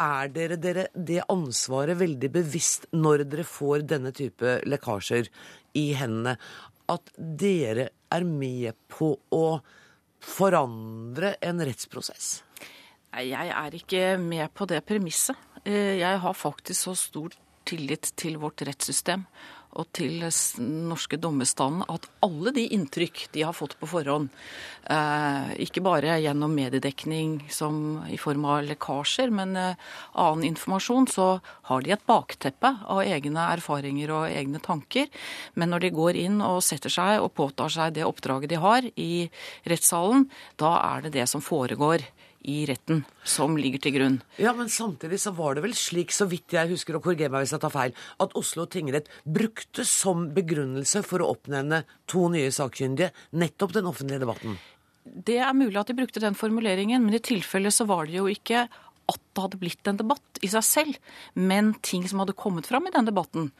[0.00, 5.30] Er dere, dere det ansvaret veldig bevisst når dere får denne type lekkasjer
[5.80, 6.36] i hendene?
[6.92, 9.44] At dere er med på å
[10.20, 12.42] forandre en rettsprosess?
[13.10, 15.38] Jeg er ikke med på det premisset.
[15.64, 17.34] Eh, jeg har faktisk så stor
[17.66, 19.26] tillit til vårt rettssystem
[19.78, 20.24] og til
[20.58, 24.30] norske dommerstanden at alle de inntrykk de har fått på forhånd,
[24.90, 29.74] eh, ikke bare gjennom mediedekning i form av lekkasjer, men eh,
[30.14, 31.28] annen informasjon, så
[31.70, 35.06] har de et bakteppe av egne erfaringer og egne tanker.
[35.54, 38.90] Men når de går inn og setter seg og påtar seg det oppdraget de har
[38.96, 39.30] i
[39.70, 40.26] rettssalen,
[40.58, 42.02] da er det det som foregår
[42.48, 44.18] i retten som ligger til grunn.
[44.40, 47.44] Ja, Men samtidig så var det vel slik, så vidt jeg husker, og korriger meg
[47.44, 52.52] hvis jeg tar feil, at Oslo tingrett brukte som begrunnelse for å oppnevne to nye
[52.54, 54.58] sakkyndige nettopp den offentlige debatten?
[55.04, 58.28] Det er mulig at de brukte den formuleringen, men i tilfelle så var det jo
[58.30, 58.66] ikke
[59.10, 60.98] at det hadde blitt en debatt i seg selv,
[61.34, 63.50] men ting som hadde kommet fram i den debatten.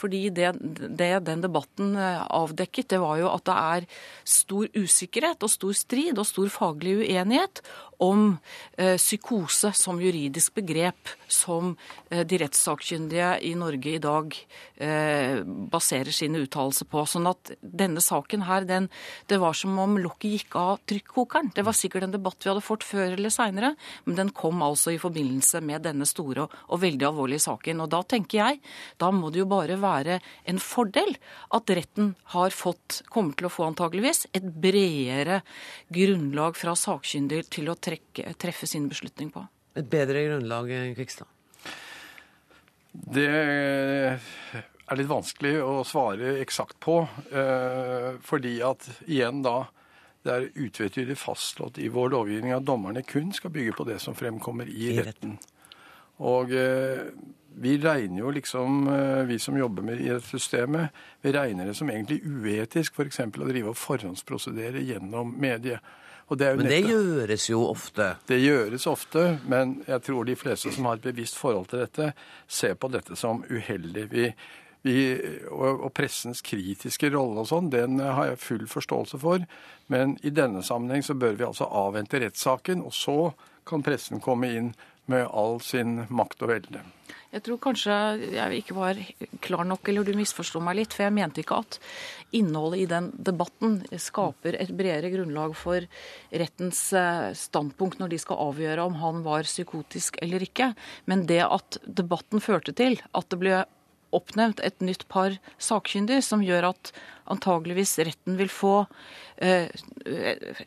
[0.00, 3.88] Fordi det, det, den debatten eh, avdekket, det var jo at det er
[4.38, 7.62] stor usikkerhet og stor strid og stor faglig uenighet
[8.00, 8.38] om
[8.78, 11.74] eh, psykose som juridisk begrep som
[12.08, 14.36] eh, de rettssakkyndige i Norge i dag
[14.80, 17.04] eh, baserer sine uttalelser på.
[17.04, 18.88] Sånn at denne saken her, den,
[19.28, 21.52] det var som om lokket gikk av trykkokeren.
[21.56, 23.74] Det var sikkert en debatt vi hadde fått før eller seinere,
[24.08, 27.82] men den kom altså i forbindelse med denne store og, veldig alvorlige saken.
[27.84, 28.60] Og da tenker jeg,
[29.00, 30.20] da må det jo bare være
[30.50, 31.14] en fordel
[31.56, 35.40] at retten har fått, kommer til å få antageligvis, et bredere
[35.92, 39.44] grunnlag fra sakkyndig til å trekke treffe sin beslutning på.
[39.78, 41.28] Et bedre grunnlag, Kvikstad?
[42.90, 47.04] Det er litt vanskelig å svare eksakt på.
[47.30, 49.62] Eh, fordi at igjen da
[50.26, 54.16] det er utvetydig fastslått i vår lovgivning at dommerne kun skal bygge på det som
[54.16, 55.38] fremkommer i retten.
[56.20, 57.06] Og eh,
[57.56, 60.90] vi regner jo liksom, eh, vi som jobber med i systemet,
[61.20, 63.22] vi regner det som egentlig uetisk f.eks.
[63.24, 65.80] å drive og forhåndsprosedere gjennom mediet.
[66.30, 68.12] Det men det gjøres jo ofte?
[68.28, 72.12] Det gjøres ofte, men jeg tror de fleste som har et bevisst forhold til dette,
[72.46, 74.04] ser på dette som uheldig.
[74.12, 74.28] Vi,
[74.86, 74.96] vi,
[75.50, 79.44] og, og, pressens kritiske rolle og sånn, den har jeg full forståelse for.
[79.92, 83.18] Men i denne sammenheng så bør vi altså avvente rettssaken, og så
[83.68, 84.72] kan pressen komme inn
[85.10, 86.82] med all sin makt og velde.
[87.30, 87.94] Jeg tror kanskje
[88.34, 88.98] jeg ikke var
[89.42, 90.94] klar nok, eller du misforsto meg litt.
[90.96, 91.78] For jeg mente ikke at
[92.34, 95.86] innholdet i den debatten skaper et bredere grunnlag for
[96.42, 100.72] rettens eh, standpunkt når de skal avgjøre om han var psykotisk eller ikke.
[101.10, 103.62] Men det at debatten førte til at det ble
[104.16, 106.92] oppnevnt et nytt par sakkyndige, som gjør at
[107.30, 108.74] antageligvis retten vil få
[109.42, 109.70] eh,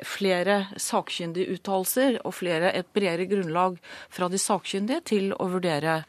[0.07, 3.79] flere sakkyndige uttalelser og flere, et bredere grunnlag
[4.13, 5.99] fra de sakkyndige til å vurdere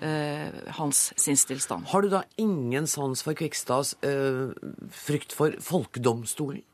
[0.00, 1.88] eh, hans sinnstilstand.
[1.92, 4.52] Har du da ingen sans for Kvikstads eh,
[4.92, 6.64] frykt for folkedomstolen?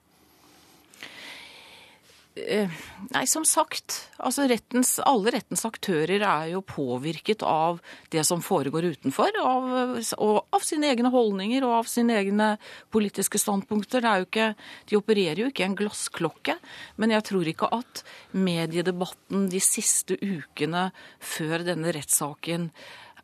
[2.46, 2.70] Eh,
[3.10, 3.96] nei, som sagt.
[4.22, 7.80] Altså rettens, alle rettens aktører er jo påvirket av
[8.12, 9.38] det som foregår utenfor.
[9.42, 12.50] Av, og av sine egne holdninger og av sine egne
[12.94, 14.06] politiske standpunkter.
[14.22, 14.52] Ikke,
[14.90, 16.58] de opererer jo ikke en glassklokke.
[16.96, 18.04] Men jeg tror ikke at
[18.36, 22.70] mediedebatten de siste ukene før denne rettssaken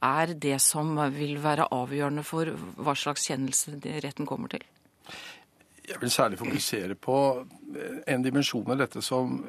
[0.04, 4.64] er det som vil være avgjørende for hva slags kjennelse retten kommer til.
[5.84, 7.16] Jeg vil særlig fokusere på
[7.76, 9.42] eh, en dimensjon av dette som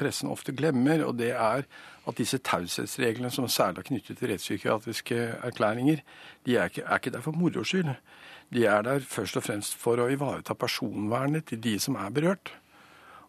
[0.00, 1.66] pressen ofte glemmer, og det er
[2.04, 6.00] at disse taushetsreglene som særlig er knyttet til rettspsykiatriske erklæringer,
[6.46, 7.92] de er ikke, er ikke der for moro skyld.
[8.54, 12.52] De er der først og fremst for å ivareta personvernet til de som er berørt.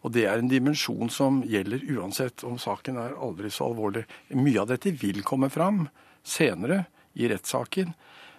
[0.06, 4.04] Og det er en dimensjon som gjelder uansett om saken er aldri så alvorlig.
[4.38, 5.88] Mye av dette vil komme fram
[6.22, 6.84] senere
[7.18, 7.90] i rettssaken.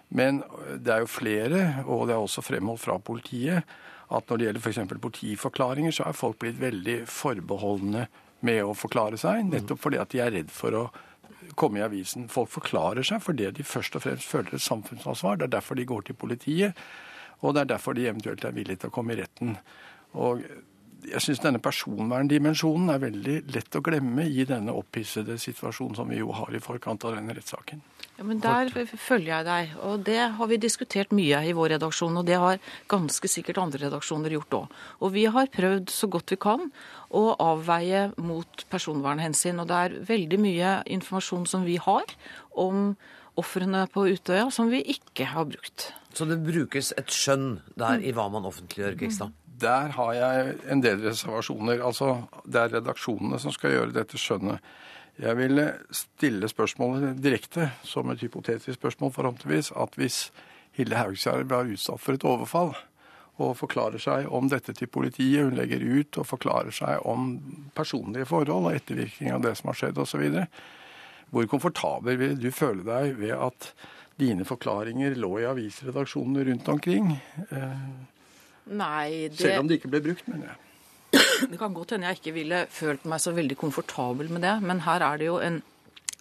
[0.08, 0.40] Men
[0.80, 3.68] det er jo flere, og det er også fremholdt fra politiet,
[4.08, 4.94] at når det gjelder f.eks.
[5.02, 8.06] politiforklaringer, så er folk blitt veldig forbeholdne
[8.46, 9.44] med å forklare seg.
[9.50, 10.86] Nettopp fordi at de er redd for å
[11.58, 12.28] komme i avisen.
[12.32, 15.38] Folk forklarer seg fordi de først og fremst føler et samfunnsansvar.
[15.38, 16.78] Det er derfor de går til politiet,
[17.42, 19.56] og det er derfor de eventuelt er villige til å komme i retten.
[20.18, 20.44] Og
[21.06, 26.18] jeg syns denne personverndimensjonen er veldig lett å glemme i denne opphissede situasjonen som vi
[26.18, 27.82] jo har i forkant av denne rettssaken.
[28.18, 32.16] Ja, men Der følger jeg deg, og det har vi diskutert mye i vår redaksjon.
[32.18, 32.58] Og det har
[32.90, 34.80] ganske sikkert andre redaksjoner gjort òg.
[35.00, 36.66] Og vi har prøvd så godt vi kan
[37.14, 39.62] å avveie mot personvernhensyn.
[39.62, 42.10] Og det er veldig mye informasjon som vi har
[42.58, 42.96] om
[43.38, 45.92] ofrene på Utøya som vi ikke har brukt.
[46.10, 49.36] Så det brukes et skjønn der i hva man offentliggjør, Kristian?
[49.58, 51.82] Der har jeg en del reservasjoner.
[51.82, 52.12] Altså,
[52.46, 54.62] det er redaksjonene som skal gjøre dette skjønnet.
[55.18, 55.58] Jeg vil
[55.90, 60.28] stille spørsmålet direkte, som et hypotetisk spørsmål forhåpentligvis, at hvis
[60.78, 62.76] Hilde Haugskjær ble utsatt for et overfall,
[63.38, 67.36] og forklarer seg om dette til politiet, hun legger ut og forklarer seg om
[67.74, 70.26] personlige forhold og ettervirkning av det som har skjedd osv.,
[71.28, 73.72] hvor komfortabel vil du føle deg ved at
[74.18, 77.10] dine forklaringer lå i avisredaksjonene rundt omkring?
[77.52, 77.82] Eh,
[78.68, 79.40] Nei, det...
[79.40, 80.64] Selv om det ikke ble brukt, mener jeg.
[81.48, 84.82] Det kan godt hende jeg ikke ville følt meg så veldig komfortabel med det, men
[84.84, 85.62] her er det jo en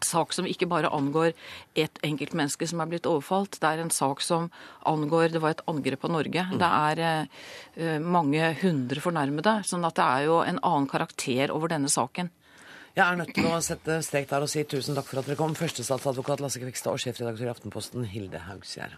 [0.05, 1.33] sak som ikke bare angår
[1.75, 3.57] ett enkeltmenneske som er blitt overfalt.
[3.59, 4.49] Det er en sak som
[4.85, 6.43] angår Det var et angrep på Norge.
[6.51, 6.57] Mm.
[6.61, 7.01] Det er
[7.75, 9.63] eh, mange hundre fornærmede.
[9.65, 12.29] sånn at det er jo en annen karakter over denne saken.
[12.97, 15.37] Jeg er nødt til å sette strek der og si tusen takk for at dere
[15.37, 15.53] kom.
[15.57, 18.97] Førstestatsadvokat Lasse Kvikstad og sjefredaktør i Aftenposten Hilde Haugsgjerd.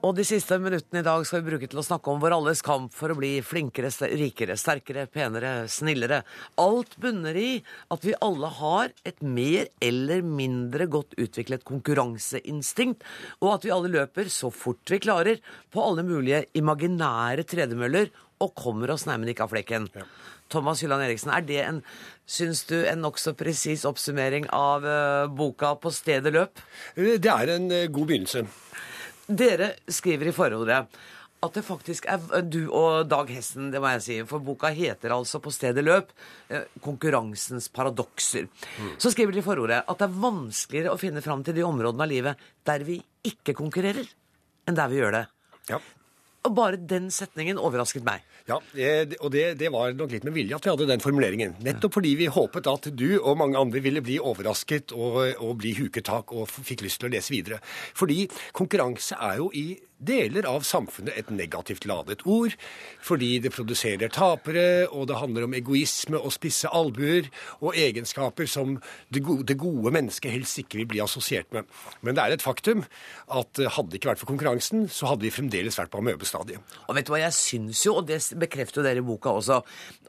[0.00, 2.62] Og de siste minuttene i dag skal vi bruke til å snakke om vår alles
[2.64, 6.22] kamp for å bli flinkere, rikere, sterkere, penere, snillere.
[6.62, 7.50] Alt bunner i
[7.92, 13.04] at vi alle har et mer eller mindre godt utviklet konkurranseinstinkt,
[13.44, 18.08] og at vi alle løper så fort vi klarer på alle mulige imaginære tredemøller
[18.40, 19.90] og kommer oss nærmere ikke av flekken.
[19.92, 20.08] Ja.
[20.50, 21.84] Thomas Hylland Eriksen, er det en,
[22.24, 26.64] syns du, en nokså presis oppsummering av uh, boka 'På stedet løp'?
[26.96, 28.48] Det er en uh, god begynnelse.
[29.30, 30.84] Dere skriver i forordet
[31.40, 35.14] at det faktisk er du og Dag Hessen, det må jeg si, for boka heter
[35.14, 36.10] altså På stedet løp
[36.52, 38.48] eh, konkurransens paradokser.
[38.76, 38.90] Mm.
[39.00, 42.04] Så skriver de i forordet at det er vanskeligere å finne fram til de områdene
[42.04, 44.04] av livet der vi ikke konkurrerer,
[44.68, 45.24] enn der vi gjør det.
[45.70, 45.80] Ja.
[46.48, 48.24] Og bare den setningen overrasket meg.
[48.48, 48.56] Ja,
[49.20, 51.52] og det, det, var nok litt med vilje at vi hadde den formuleringen.
[51.62, 55.74] Nettopp fordi vi håpet at du og mange andre ville bli overrasket og, og bli
[55.76, 57.60] huketak og fikk lyst til å lese videre.
[57.98, 58.24] Fordi
[58.56, 59.66] konkurranse er jo i
[60.00, 62.54] deler av samfunnet et negativt ladet ord,
[63.04, 67.28] fordi det produserer tapere, og det handler om egoisme og spisse albuer,
[67.60, 68.78] og egenskaper som
[69.12, 71.68] det gode, det gode, mennesket helst ikke vil bli assosiert med.
[72.06, 72.84] Men det er et faktum
[73.30, 76.76] at eh, hadde det ikke vært for konkurransen, så hadde vi fremdeles vært på amøbestadiet.
[76.88, 79.60] Og vet du hva, jeg syns jo, og det bekrefter jo dere i boka også,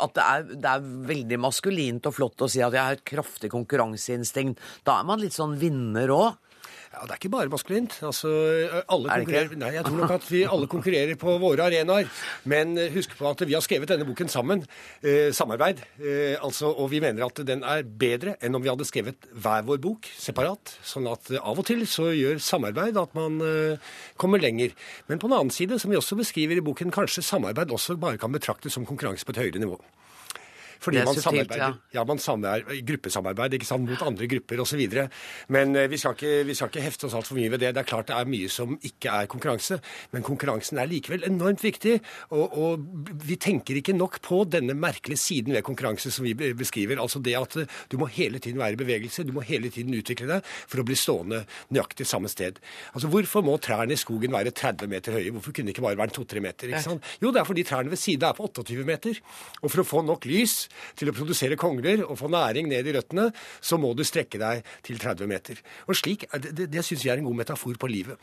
[0.01, 3.07] at det er, det er veldig maskulint og flott å si at jeg har et
[3.07, 4.61] kraftig konkurranseinstinkt.
[4.87, 6.50] Da er man litt sånn vinner òg.
[6.91, 7.93] Ja, Det er ikke bare maskulint.
[8.03, 8.29] Altså,
[8.91, 12.09] alle konkurrerer, nei, jeg tror nok at vi alle konkurrerer på våre arenaer.
[12.51, 14.65] Men husk på at vi har skrevet denne boken sammen.
[14.99, 15.79] Eh, samarbeid.
[16.01, 19.63] Eh, altså, og vi mener at den er bedre enn om vi hadde skrevet hver
[19.69, 20.75] vår bok separat.
[20.83, 24.75] Sånn at av og til så gjør samarbeid at man eh, kommer lenger.
[25.07, 28.19] Men på den annen side, som vi også beskriver i boken, kanskje samarbeid også bare
[28.19, 29.79] kan betraktes som konkurranse på et høyere nivå.
[30.81, 31.61] Fordi man subtilt, samarbeider,
[31.93, 31.99] ja.
[31.99, 32.03] ja.
[32.09, 34.81] man samarbeider, gruppesamarbeid ikke sant, mot andre grupper osv.
[35.53, 37.73] Men eh, vi skal, ikke, vi skal ikke hefte oss altfor mye ved det.
[37.75, 39.77] Det er klart det er mye som ikke er konkurranse,
[40.15, 41.99] men konkurransen er likevel enormt viktig.
[42.33, 46.97] Og, og vi tenker ikke nok på denne merkelige siden ved konkurranse som vi beskriver.
[47.03, 49.93] Altså det at eh, du må hele tiden være i bevegelse, du må hele tiden
[49.97, 52.57] utvikle deg for å bli stående nøyaktig samme sted.
[52.95, 55.29] Altså Hvorfor må trærne i skogen være 30 meter høye?
[55.37, 56.73] Hvorfor kunne det ikke bare være 2-3 meter?
[56.73, 57.13] ikke sant?
[57.21, 59.21] Jo, det er fordi trærne ved siden er på 28 meter.
[59.61, 62.95] Og for å få nok lys til å produsere kongler og få næring ned i
[62.97, 63.29] røttene,
[63.61, 65.61] så må du strekke deg til 30 meter.
[65.87, 68.17] Og slik, Det, det, syns jeg er en god metafor på livet.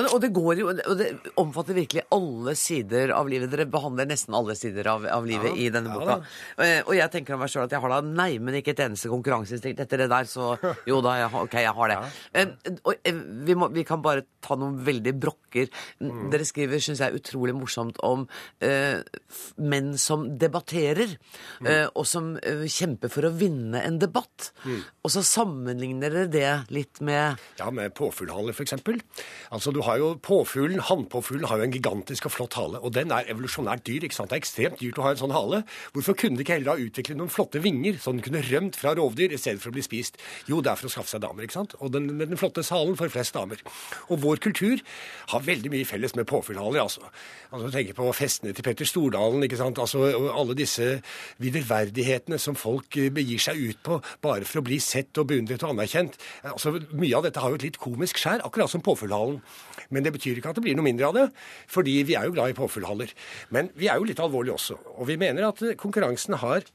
[0.00, 3.50] Og det går jo, og det omfatter virkelig alle sider av livet.
[3.52, 6.14] Dere behandler nesten alle sider av, av livet Ja, i denne boka.
[6.22, 6.64] da.
[6.64, 9.10] Eh, og jeg tenker om meg sjøl at jeg har da neimen ikke et eneste
[9.12, 10.54] konkurranseinstinkt etter det der, så
[10.88, 11.98] jo da, jeg, ok, jeg har det.
[12.32, 12.44] Ja,
[12.88, 13.20] og eh,
[13.50, 15.68] vi, må, vi kan bare ta noen veldig brokker.
[16.00, 16.24] Mm.
[16.32, 18.24] Dere skriver, syns jeg, utrolig morsomt om
[18.64, 19.04] eh,
[19.60, 21.18] menn som debatterer,
[21.62, 21.66] Mm.
[21.68, 24.48] eh, og som eh, kjemper for å vinne en debatt.
[24.64, 24.80] Mm.
[25.04, 28.74] Og så sammenligner dere det litt med Ja, med påfuglhaler f.eks.
[29.52, 33.12] Altså, du har jo påfuglen, Hannpåfuglen har jo en gigantisk og flott hale, og den
[33.14, 34.06] er evolusjonært dyr.
[34.06, 34.30] ikke sant?
[34.30, 35.62] Det er ekstremt dyrt å ha en sånn hale.
[35.94, 38.94] Hvorfor kunne de ikke heller ha utviklet noen flotte vinger, så den kunne rømt fra
[38.98, 40.18] rovdyr i stedet for å bli spist?
[40.50, 41.76] Jo, det er for å skaffe seg damer, ikke sant?
[41.80, 43.60] Og den, med den flotte halen får flest damer.
[44.08, 44.82] Og vår kultur
[45.32, 47.08] har veldig mye felles med påfuglhaler, altså.
[47.52, 49.80] Altså, Tenk på festene til Petter Stordalen, ikke sant?
[49.82, 50.88] Altså, alle disse
[51.42, 55.64] viderverdighetene som folk eh, begir seg ut på bare for å bli sett og beundret
[55.66, 56.18] og anerkjent.
[56.48, 59.40] Altså, Mye av dette har jo et litt komisk skjær, akkurat som påfuglhalen.
[59.90, 61.26] Men det betyr ikke at det blir noe mindre av det,
[61.70, 63.12] fordi vi er jo glad i påfyllhaller.
[63.54, 64.78] Men vi er jo litt alvorlige også.
[64.98, 66.66] Og vi mener at konkurransen har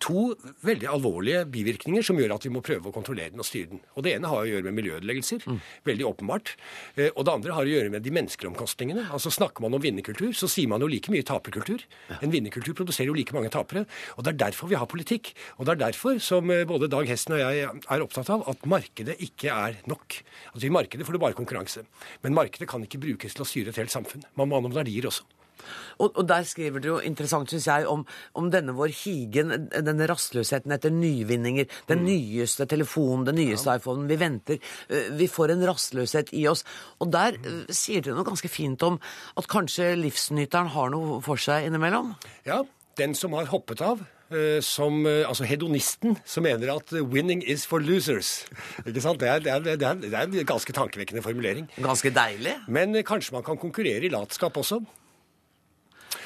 [0.00, 0.34] to
[0.66, 3.80] veldig alvorlige bivirkninger som gjør at vi må prøve å kontrollere den og styre den.
[3.96, 5.44] Og Det ene har å gjøre med miljøødeleggelser,
[5.86, 6.54] veldig åpenbart.
[6.96, 9.06] Eh, Og det andre har å gjøre med de menneskelige omkostningene.
[9.12, 11.82] Altså Snakker man om vinnerkultur, så sier man jo like mye taperkultur.
[12.22, 13.86] En vinnerkultur produserer jo like mange tapere.
[14.16, 15.34] Og Det er derfor vi har politikk.
[15.58, 18.64] Og det er derfor som eh, både Dag Hesten og jeg er opptatt av at
[18.66, 20.22] markedet ikke er nok.
[20.54, 21.84] Altså I markedet får du bare konkurranse.
[22.22, 24.22] Men markedet kan ikke brukes til å styre et helt samfunn.
[24.36, 25.24] Man må ha noen verdier også.
[25.98, 28.04] Og, og der skriver dere jo interessant, syns jeg, om,
[28.38, 31.68] om denne vår higen, denne rastløsheten etter nyvinninger.
[31.90, 34.08] Den nyeste telefonen, den nyeste iPhonen.
[34.10, 34.58] Vi venter.
[34.88, 36.64] eh, Vi får en rastløshet i oss.
[37.00, 37.64] Og der mm.
[37.74, 39.00] sier dere noe ganske fint om
[39.38, 42.14] at kanskje livsnyteren har noe for seg innimellom?
[42.46, 42.62] Ja,
[42.98, 44.00] den som har hoppet av,
[44.34, 48.46] eh, som, altså hedonisten, som mener at 'winning is for losers'.
[48.86, 49.20] Ikke sant?
[49.20, 51.68] Det er, det, er, det, er, det er en ganske tankevekkende formulering.
[51.78, 52.56] Ganske deilig.
[52.68, 54.82] Men kanskje man kan konkurrere i latskap også.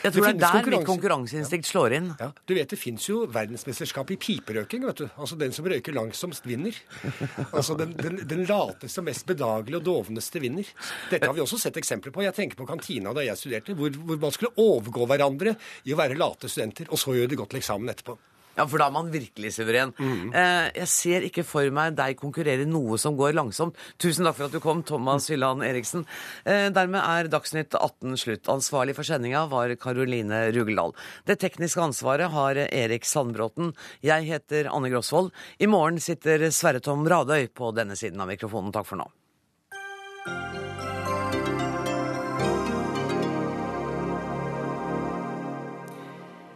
[0.03, 2.09] Jeg tror det, det er der mitt konkurranse- konkurranseinstinkt slår inn.
[2.21, 4.85] Ja, du vet Det fins jo verdensmesterskap i piperøking.
[4.87, 5.09] vet du.
[5.17, 6.75] Altså Den som røyker langsomst, vinner.
[7.53, 10.67] Altså Den, den, den lateste og mest bedagelige og dovneste vinner.
[11.11, 12.23] Dette har vi også sett eksempler på.
[12.27, 15.99] Jeg tenker på kantina da jeg studerte, hvor, hvor man skulle overgå hverandre i å
[15.99, 18.19] være late studenter, og så gjøre det godt til eksamen etterpå.
[18.57, 19.95] Ja, for da er man virkelig suveren.
[20.37, 23.79] Eh, jeg ser ikke for meg deg konkurrere noe som går langsomt.
[24.03, 26.05] Tusen takk for at du kom, Thomas Hylland Eriksen.
[26.45, 28.51] Eh, dermed er Dagsnytt 18 slutt.
[28.53, 30.93] Ansvarlig for sendinga var Karoline Rugeldal.
[31.25, 33.73] Det tekniske ansvaret har Erik Sandbråten.
[34.05, 35.33] Jeg heter Anne Grosvold.
[35.59, 38.73] I morgen sitter Sverre Tom Radøy på denne siden av mikrofonen.
[38.75, 39.09] Takk for nå.